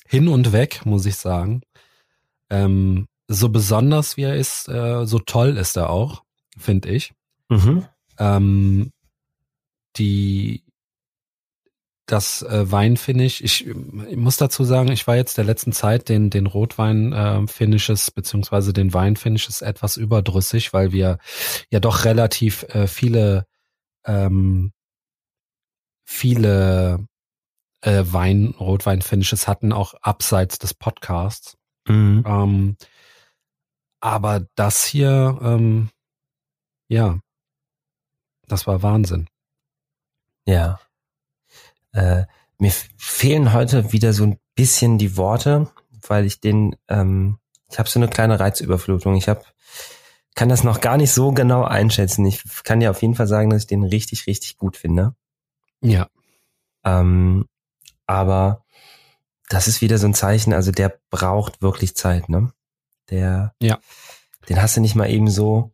hin 0.08 0.28
und 0.28 0.52
weg, 0.52 0.86
muss 0.86 1.06
ich 1.06 1.18
sagen. 1.18 1.62
Ähm, 2.50 3.08
so 3.28 3.50
besonders 3.50 4.18
wie 4.18 4.24
er 4.24 4.36
ist, 4.36 4.68
äh, 4.68 5.06
so 5.06 5.20
toll 5.20 5.58
ist 5.58 5.78
er 5.78 5.90
auch, 5.90 6.24
finde 6.60 6.90
ich. 6.90 7.14
Mhm. 7.50 7.86
Ähm, 8.18 8.92
die 9.98 10.64
das 12.06 12.42
äh, 12.42 12.72
Weinfinish, 12.72 13.42
ich, 13.42 13.68
ich 13.68 14.18
muss 14.18 14.38
dazu 14.38 14.64
sagen, 14.64 14.92
ich 14.92 15.06
war 15.06 15.16
jetzt 15.16 15.38
der 15.38 15.46
letzten 15.46 15.74
Zeit 15.74 16.10
den, 16.10 16.32
den 16.32 16.48
Rotwein-Finishes 16.48 18.08
äh, 18.08 18.12
beziehungsweise 18.16 18.74
den 18.74 18.94
Wein-Finishes 18.94 19.62
etwas 19.62 19.96
überdrüssig, 19.96 20.74
weil 20.74 20.92
wir 20.92 21.20
ja 21.70 21.80
doch 21.80 22.06
relativ 22.06 22.64
äh, 22.70 22.88
viele 22.88 23.46
ähm, 24.06 24.72
viele 26.10 27.06
äh, 27.82 28.04
Wein, 28.08 28.56
Rotwein-Finishes 28.60 29.48
hatten, 29.48 29.72
auch 29.72 29.94
abseits 30.02 30.58
des 30.58 30.74
Podcasts. 30.74 31.58
Mhm. 31.88 32.24
Ähm, 32.26 32.78
aber 34.02 34.48
das 34.56 34.86
hier, 34.86 35.38
ähm, 35.42 35.90
ja, 36.90 37.20
das 38.48 38.68
war 38.68 38.84
Wahnsinn. 38.84 39.30
Ja. 40.46 40.80
Äh, 41.94 42.26
mir 42.58 42.72
fehlen 42.98 43.54
heute 43.54 43.94
wieder 43.94 44.12
so 44.12 44.26
ein 44.26 44.40
bisschen 44.56 44.98
die 44.98 45.16
Worte, 45.16 45.72
weil 46.08 46.26
ich 46.26 46.42
den, 46.42 46.76
ähm, 46.90 47.40
ich 47.72 47.80
habe 47.80 47.88
so 47.88 48.00
eine 48.00 48.10
kleine 48.10 48.40
Reizüberflutung. 48.40 49.16
Ich 49.16 49.30
habe 49.30 49.44
kann 50.36 50.50
das 50.50 50.64
noch 50.64 50.80
gar 50.80 50.96
nicht 50.96 51.12
so 51.12 51.32
genau 51.34 51.64
einschätzen. 51.64 52.26
Ich 52.26 52.44
kann 52.64 52.80
dir 52.80 52.92
auf 52.92 53.02
jeden 53.02 53.16
Fall 53.16 53.28
sagen, 53.28 53.50
dass 53.50 53.64
ich 53.64 53.68
den 53.68 53.84
richtig, 53.84 54.26
richtig 54.26 54.58
gut 54.58 54.78
finde. 54.78 55.14
Ja. 55.82 56.10
Ähm, 56.86 57.46
aber 58.06 58.64
das 59.50 59.68
ist 59.68 59.82
wieder 59.82 59.98
so 59.98 60.08
ein 60.08 60.14
Zeichen, 60.14 60.54
also 60.54 60.72
der 60.72 60.98
braucht 61.10 61.62
wirklich 61.62 61.96
Zeit, 61.96 62.30
ne? 62.30 62.54
Der, 63.10 63.54
ja. 63.62 63.80
den 64.48 64.62
hast 64.62 64.78
du 64.78 64.82
nicht 64.82 64.96
mal 64.96 65.10
eben 65.10 65.30
so 65.30 65.74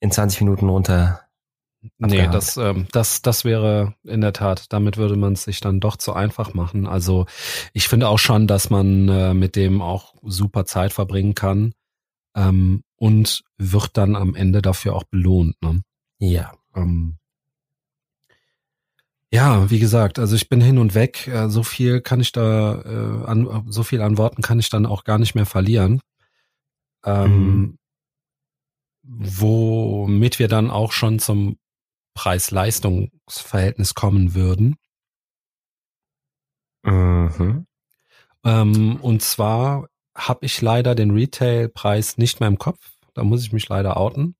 in 0.00 0.10
20 0.10 0.40
Minuten 0.40 0.68
runter 0.68 1.20
Nee, 1.98 2.28
das, 2.28 2.58
ähm, 2.58 2.86
das, 2.92 3.22
das 3.22 3.44
wäre 3.44 3.94
in 4.04 4.20
der 4.20 4.34
Tat, 4.34 4.66
damit 4.70 4.98
würde 4.98 5.16
man 5.16 5.32
es 5.32 5.44
sich 5.44 5.60
dann 5.60 5.80
doch 5.80 5.96
zu 5.96 6.12
einfach 6.12 6.52
machen. 6.52 6.86
Also 6.86 7.24
ich 7.72 7.88
finde 7.88 8.08
auch 8.08 8.18
schon, 8.18 8.46
dass 8.46 8.68
man 8.68 9.08
äh, 9.08 9.32
mit 9.32 9.56
dem 9.56 9.80
auch 9.80 10.14
super 10.22 10.66
Zeit 10.66 10.92
verbringen 10.92 11.34
kann 11.34 11.72
ähm, 12.34 12.82
und 12.96 13.44
wird 13.56 13.96
dann 13.96 14.14
am 14.14 14.34
Ende 14.34 14.60
dafür 14.60 14.94
auch 14.94 15.04
belohnt. 15.04 15.56
Ne? 15.62 15.80
Ja. 16.18 16.52
Ähm, 16.74 17.16
ja, 19.32 19.70
wie 19.70 19.78
gesagt, 19.78 20.18
also 20.18 20.36
ich 20.36 20.50
bin 20.50 20.60
hin 20.60 20.76
und 20.76 20.94
weg. 20.94 21.28
Äh, 21.28 21.48
so 21.48 21.62
viel 21.62 22.02
kann 22.02 22.20
ich 22.20 22.32
da, 22.32 22.82
äh, 22.82 23.24
an, 23.26 23.64
so 23.68 23.84
viel 23.84 24.02
an 24.02 24.18
Worten 24.18 24.42
kann 24.42 24.58
ich 24.58 24.68
dann 24.68 24.84
auch 24.84 25.04
gar 25.04 25.18
nicht 25.18 25.34
mehr 25.34 25.46
verlieren. 25.46 26.00
Ähm, 27.06 27.32
mhm. 27.32 27.78
Womit 29.12 30.38
wir 30.38 30.46
dann 30.46 30.70
auch 30.70 30.92
schon 30.92 31.18
zum 31.18 31.58
Preis-Leistungs-Verhältnis 32.14 33.94
kommen 33.94 34.34
würden. 34.34 34.76
Mhm. 36.84 37.66
Ähm, 38.44 38.96
und 39.02 39.22
zwar 39.22 39.88
habe 40.14 40.46
ich 40.46 40.60
leider 40.60 40.94
den 40.94 41.10
Retail-Preis 41.10 42.18
nicht 42.18 42.40
mehr 42.40 42.48
im 42.48 42.58
Kopf. 42.58 42.92
Da 43.14 43.24
muss 43.24 43.42
ich 43.42 43.52
mich 43.52 43.68
leider 43.68 43.96
outen. 43.96 44.36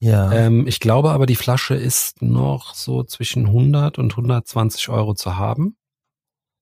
Ja. 0.00 0.32
Ähm, 0.32 0.66
ich 0.66 0.80
glaube 0.80 1.12
aber, 1.12 1.26
die 1.26 1.36
Flasche 1.36 1.74
ist 1.74 2.22
noch 2.22 2.74
so 2.74 3.04
zwischen 3.04 3.46
100 3.46 3.98
und 3.98 4.12
120 4.12 4.88
Euro 4.88 5.14
zu 5.14 5.36
haben, 5.36 5.76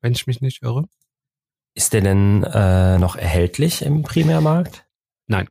wenn 0.02 0.12
ich 0.12 0.26
mich 0.26 0.40
nicht 0.40 0.62
irre. 0.62 0.84
Ist 1.74 1.92
der 1.92 2.02
denn 2.02 2.42
äh, 2.44 2.98
noch 2.98 3.16
erhältlich 3.16 3.82
im 3.82 4.02
Primärmarkt? 4.02 4.86
Nein, 5.26 5.48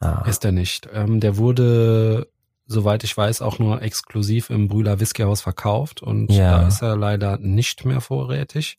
ah. 0.00 0.24
ist 0.26 0.44
er 0.44 0.52
nicht. 0.52 0.88
Ähm, 0.92 1.20
der 1.20 1.36
wurde 1.36 2.28
soweit 2.68 3.02
ich 3.02 3.16
weiß, 3.16 3.42
auch 3.42 3.58
nur 3.58 3.82
exklusiv 3.82 4.50
im 4.50 4.68
Brühler 4.68 5.00
Whiskyhaus 5.00 5.40
verkauft 5.40 6.02
und 6.02 6.30
ja. 6.30 6.60
da 6.60 6.68
ist 6.68 6.82
er 6.82 6.96
leider 6.96 7.38
nicht 7.38 7.84
mehr 7.84 8.00
vorrätig. 8.00 8.78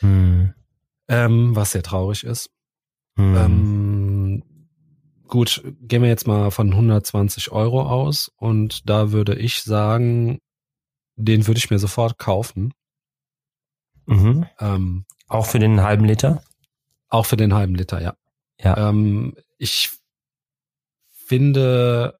Hm. 0.00 0.54
Ähm, 1.08 1.54
was 1.54 1.72
sehr 1.72 1.82
traurig 1.82 2.24
ist. 2.24 2.50
Hm. 3.16 3.36
Ähm, 3.36 4.42
gut, 5.28 5.62
gehen 5.82 6.02
wir 6.02 6.08
jetzt 6.08 6.26
mal 6.26 6.50
von 6.50 6.72
120 6.72 7.52
Euro 7.52 7.82
aus 7.82 8.32
und 8.36 8.88
da 8.88 9.12
würde 9.12 9.36
ich 9.36 9.62
sagen, 9.62 10.38
den 11.16 11.46
würde 11.46 11.58
ich 11.58 11.70
mir 11.70 11.78
sofort 11.78 12.18
kaufen. 12.18 12.72
Mhm. 14.06 14.46
Ähm, 14.58 15.04
auch 15.26 15.44
für 15.44 15.58
den 15.58 15.82
halben 15.82 16.06
Liter? 16.06 16.42
Auch 17.10 17.26
für 17.26 17.36
den 17.36 17.52
halben 17.52 17.74
Liter, 17.74 18.00
ja. 18.00 18.14
Ja. 18.58 18.88
Ähm, 18.88 19.34
ich 19.58 19.90
finde, 21.28 22.18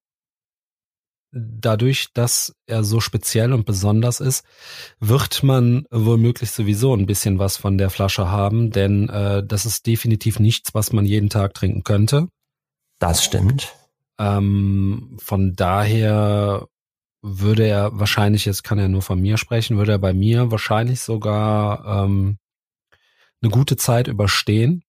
dadurch, 1.33 2.09
dass 2.15 2.55
er 2.67 2.85
so 2.85 3.01
speziell 3.01 3.53
und 3.53 3.67
besonders 3.67 4.21
ist, 4.21 4.45
wird 5.01 5.43
man 5.43 5.87
womöglich 5.91 6.51
sowieso 6.51 6.95
ein 6.95 7.07
bisschen 7.07 7.39
was 7.39 7.57
von 7.57 7.79
der 7.79 7.91
Flasche 7.91 8.29
haben, 8.31 8.71
denn 8.71 9.09
äh, 9.09 9.45
das 9.45 9.67
ist 9.67 9.87
definitiv 9.87 10.39
nichts, 10.39 10.75
was 10.75 10.93
man 10.93 11.05
jeden 11.05 11.29
Tag 11.29 11.55
trinken 11.55 11.85
könnte. 11.85 12.29
Das 12.99 13.25
stimmt. 13.25 13.75
Ähm, 14.19 15.17
von 15.21 15.55
daher 15.55 16.67
würde 17.23 17.67
er 17.67 17.99
wahrscheinlich, 17.99 18.45
jetzt 18.45 18.65
kann 18.65 18.79
er 18.79 18.89
nur 18.89 19.03
von 19.03 19.21
mir 19.21 19.39
sprechen, 19.39 19.77
würde 19.77 19.93
er 19.93 19.99
bei 19.99 20.13
mir 20.13 20.51
wahrscheinlich 20.51 21.01
sogar 21.01 22.05
ähm, 22.05 22.39
eine 23.43 23.51
gute 23.51 23.77
Zeit 23.77 24.09
überstehen. 24.09 24.83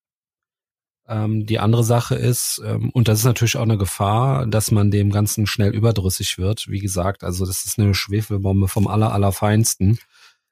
Ähm, 1.10 1.48
die 1.48 1.58
andere 1.60 1.84
Sache 1.84 2.13
ist, 2.13 2.62
ähm, 2.63 2.91
und 2.91 3.08
das 3.08 3.19
ist 3.19 3.26
natürlich 3.26 3.58
auch 3.58 3.63
eine 3.63 3.80
Gefahr, 3.80 4.45
dass 4.45 4.69
man 4.69 4.91
dem 4.91 5.12
Ganzen 5.12 5.48
schnell 5.48 5.74
überdrüssig 5.74 6.38
wird. 6.38 6.67
Wie 6.67 6.80
gesagt, 6.80 7.24
also 7.24 7.48
das 7.48 7.65
ist 7.65 7.80
eine 7.80 7.95
Schwefelbombe 7.95 8.67
vom 8.67 8.88
aller, 8.88 9.12
allerfeinsten. 9.12 9.98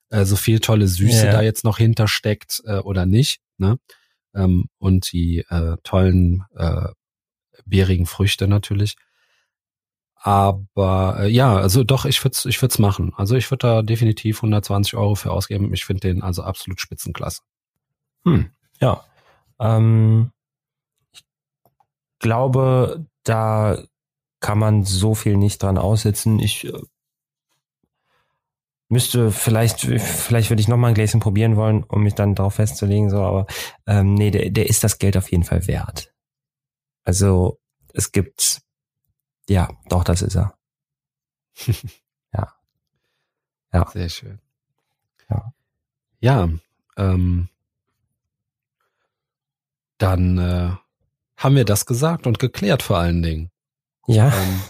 Äh, 0.10 0.26
so 0.26 0.36
viel 0.36 0.60
tolle 0.60 0.88
Süße 0.88 1.26
yeah. 1.26 1.32
da 1.32 1.42
jetzt 1.44 1.64
noch 1.64 1.78
hintersteckt 1.78 2.64
äh, 2.66 2.80
oder 2.80 3.06
nicht. 3.06 3.40
Ne? 3.60 3.78
Ähm, 4.34 4.66
und 4.80 5.12
die 5.12 5.46
äh, 5.50 5.78
tollen 5.84 6.44
äh, 6.56 6.88
beerigen 7.66 8.08
Früchte 8.08 8.48
natürlich. 8.48 8.96
Aber 10.16 11.18
äh, 11.20 11.30
ja, 11.30 11.56
also 11.56 11.84
doch, 11.84 12.06
ich 12.06 12.24
würde 12.24 12.34
es 12.34 12.46
ich 12.46 12.60
würd's 12.62 12.80
machen. 12.80 13.14
Also 13.16 13.36
ich 13.36 13.52
würde 13.52 13.68
da 13.68 13.82
definitiv 13.84 14.40
120 14.40 14.96
Euro 14.96 15.14
für 15.14 15.32
ausgeben. 15.32 15.72
Ich 15.74 15.86
finde 15.86 16.02
den 16.02 16.24
also 16.24 16.42
absolut 16.42 16.82
spitzenklasse. 16.82 17.42
Hm, 18.26 18.50
ja. 18.82 19.04
Ähm, 19.60 20.32
glaube, 22.20 23.06
da 23.24 23.78
kann 24.40 24.60
man 24.60 24.84
so 24.84 25.16
viel 25.16 25.38
nicht 25.38 25.64
dran 25.64 25.78
aussetzen. 25.78 26.40
Ich 26.40 26.66
äh, 26.66 26.74
müsste 28.90 29.32
vielleicht, 29.32 29.82
vielleicht 29.82 30.50
würde 30.50 30.62
ich 30.62 30.68
noch 30.68 30.78
mal 30.78 30.90
ein 30.90 30.94
Gläschen 30.94 31.20
probieren 31.20 31.56
wollen, 31.56 31.84
um 31.84 32.04
mich 32.04 32.16
dann 32.16 32.36
darauf 32.36 32.56
festzulegen, 32.56 33.10
so, 33.10 33.22
aber 33.22 33.48
ähm, 33.86 34.14
nee, 34.14 34.32
der, 34.32 34.50
der 34.50 34.70
ist 34.70 34.84
das 34.84 34.98
Geld 35.00 35.18
auf 35.18 35.32
jeden 35.32 35.44
Fall 35.44 35.68
wert. 35.68 36.14
Also 37.04 37.60
es 37.94 38.12
gibt, 38.12 38.62
ja, 39.50 39.70
doch, 39.90 40.04
das 40.04 40.22
ist 40.22 40.36
er. 40.36 40.58
ja. 42.34 42.54
Ja. 43.74 43.88
Sehr 43.90 44.10
schön. 44.10 44.40
Ja. 45.30 45.54
Ja, 46.20 46.50
ähm, 46.98 47.50
dann 49.98 50.38
äh, 50.38 50.76
haben 51.38 51.56
wir 51.56 51.66
das 51.66 51.86
gesagt 51.86 52.28
und 52.28 52.40
geklärt 52.40 52.84
vor 52.84 52.98
allen 52.98 53.22
Dingen. 53.22 53.52
Ja. 54.08 54.28
Ähm, 54.28 54.62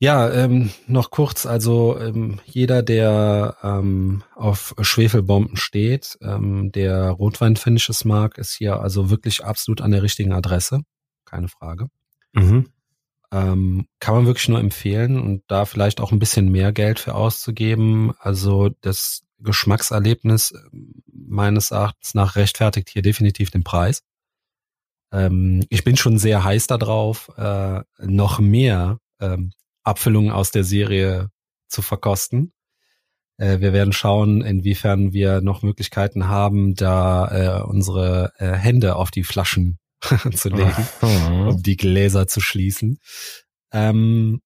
ja, 0.00 0.30
ähm, 0.30 0.70
noch 0.86 1.10
kurz, 1.10 1.44
also 1.44 1.98
ähm, 1.98 2.38
jeder, 2.44 2.82
der 2.84 3.56
ähm, 3.64 4.22
auf 4.36 4.74
Schwefelbomben 4.80 5.56
steht, 5.56 6.16
ähm, 6.22 6.70
der 6.70 7.10
Rotweinfinishes 7.10 8.04
mag, 8.04 8.38
ist 8.38 8.52
hier 8.52 8.78
also 8.78 9.10
wirklich 9.10 9.44
absolut 9.44 9.80
an 9.80 9.90
der 9.90 10.04
richtigen 10.04 10.32
Adresse. 10.32 10.82
Keine 11.24 11.48
Frage. 11.48 11.88
Mhm. 12.32 12.68
Ähm, 13.32 13.88
kann 13.98 14.14
man 14.14 14.26
wirklich 14.26 14.48
nur 14.48 14.60
empfehlen 14.60 15.20
und 15.20 15.42
da 15.48 15.64
vielleicht 15.64 16.00
auch 16.00 16.12
ein 16.12 16.20
bisschen 16.20 16.50
mehr 16.50 16.72
Geld 16.72 17.00
für 17.00 17.14
auszugeben. 17.14 18.12
Also 18.20 18.70
das 18.80 19.24
Geschmackserlebnis 19.40 20.52
ähm, 20.72 21.02
meines 21.12 21.72
Erachtens 21.72 22.14
nach 22.14 22.36
rechtfertigt 22.36 22.88
hier 22.88 23.02
definitiv 23.02 23.50
den 23.50 23.64
Preis. 23.64 24.04
Ähm, 25.12 25.64
ich 25.70 25.84
bin 25.84 25.96
schon 25.96 26.18
sehr 26.18 26.44
heiß 26.44 26.66
darauf, 26.66 27.30
äh, 27.36 27.80
noch 28.00 28.38
mehr 28.40 28.98
ähm, 29.20 29.52
Abfüllungen 29.82 30.30
aus 30.30 30.50
der 30.50 30.64
Serie 30.64 31.30
zu 31.68 31.82
verkosten. 31.82 32.52
Äh, 33.38 33.60
wir 33.60 33.72
werden 33.72 33.92
schauen, 33.92 34.42
inwiefern 34.42 35.12
wir 35.12 35.40
noch 35.40 35.62
Möglichkeiten 35.62 36.28
haben, 36.28 36.74
da 36.74 37.60
äh, 37.60 37.62
unsere 37.62 38.32
äh, 38.38 38.52
Hände 38.52 38.96
auf 38.96 39.10
die 39.10 39.24
Flaschen 39.24 39.78
zu 40.34 40.50
legen, 40.50 40.88
um 41.00 41.62
die 41.62 41.76
Gläser 41.76 42.26
zu 42.26 42.40
schließen. 42.40 42.98
Ähm, 43.72 44.40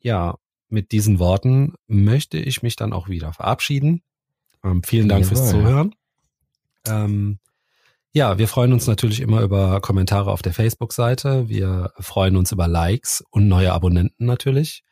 ja, 0.00 0.36
mit 0.68 0.92
diesen 0.92 1.18
Worten 1.18 1.74
möchte 1.86 2.38
ich 2.38 2.62
mich 2.62 2.76
dann 2.76 2.92
auch 2.92 3.08
wieder 3.08 3.32
verabschieden. 3.32 4.02
Ähm, 4.64 4.82
vielen 4.82 5.08
Dank 5.08 5.24
Jawohl. 5.24 5.36
fürs 5.36 5.50
Zuhören. 5.50 5.94
Ähm, 6.86 7.38
ja, 8.16 8.38
wir 8.38 8.48
freuen 8.48 8.72
uns 8.72 8.86
natürlich 8.86 9.20
immer 9.20 9.42
über 9.42 9.78
Kommentare 9.82 10.32
auf 10.32 10.40
der 10.40 10.54
Facebook-Seite. 10.54 11.50
Wir 11.50 11.90
freuen 11.98 12.36
uns 12.36 12.50
über 12.50 12.66
Likes 12.66 13.22
und 13.30 13.46
neue 13.46 13.74
Abonnenten 13.74 14.24
natürlich. 14.24 14.84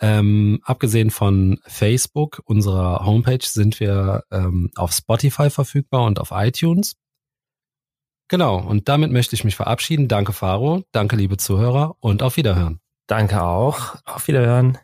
Ähm, 0.00 0.60
abgesehen 0.62 1.10
von 1.10 1.58
Facebook, 1.66 2.40
unserer 2.44 3.04
Homepage, 3.04 3.44
sind 3.44 3.80
wir 3.80 4.22
ähm, 4.30 4.70
auf 4.76 4.92
Spotify 4.92 5.50
verfügbar 5.50 6.04
und 6.04 6.20
auf 6.20 6.30
iTunes. 6.30 6.94
Genau, 8.28 8.58
und 8.60 8.88
damit 8.88 9.10
möchte 9.10 9.34
ich 9.34 9.42
mich 9.42 9.56
verabschieden. 9.56 10.06
Danke, 10.06 10.32
Faro. 10.32 10.84
Danke, 10.92 11.16
liebe 11.16 11.38
Zuhörer 11.38 11.96
und 11.98 12.22
auf 12.22 12.36
Wiederhören. 12.36 12.78
Danke 13.08 13.42
auch. 13.42 13.96
Auf 14.04 14.28
Wiederhören. 14.28 14.78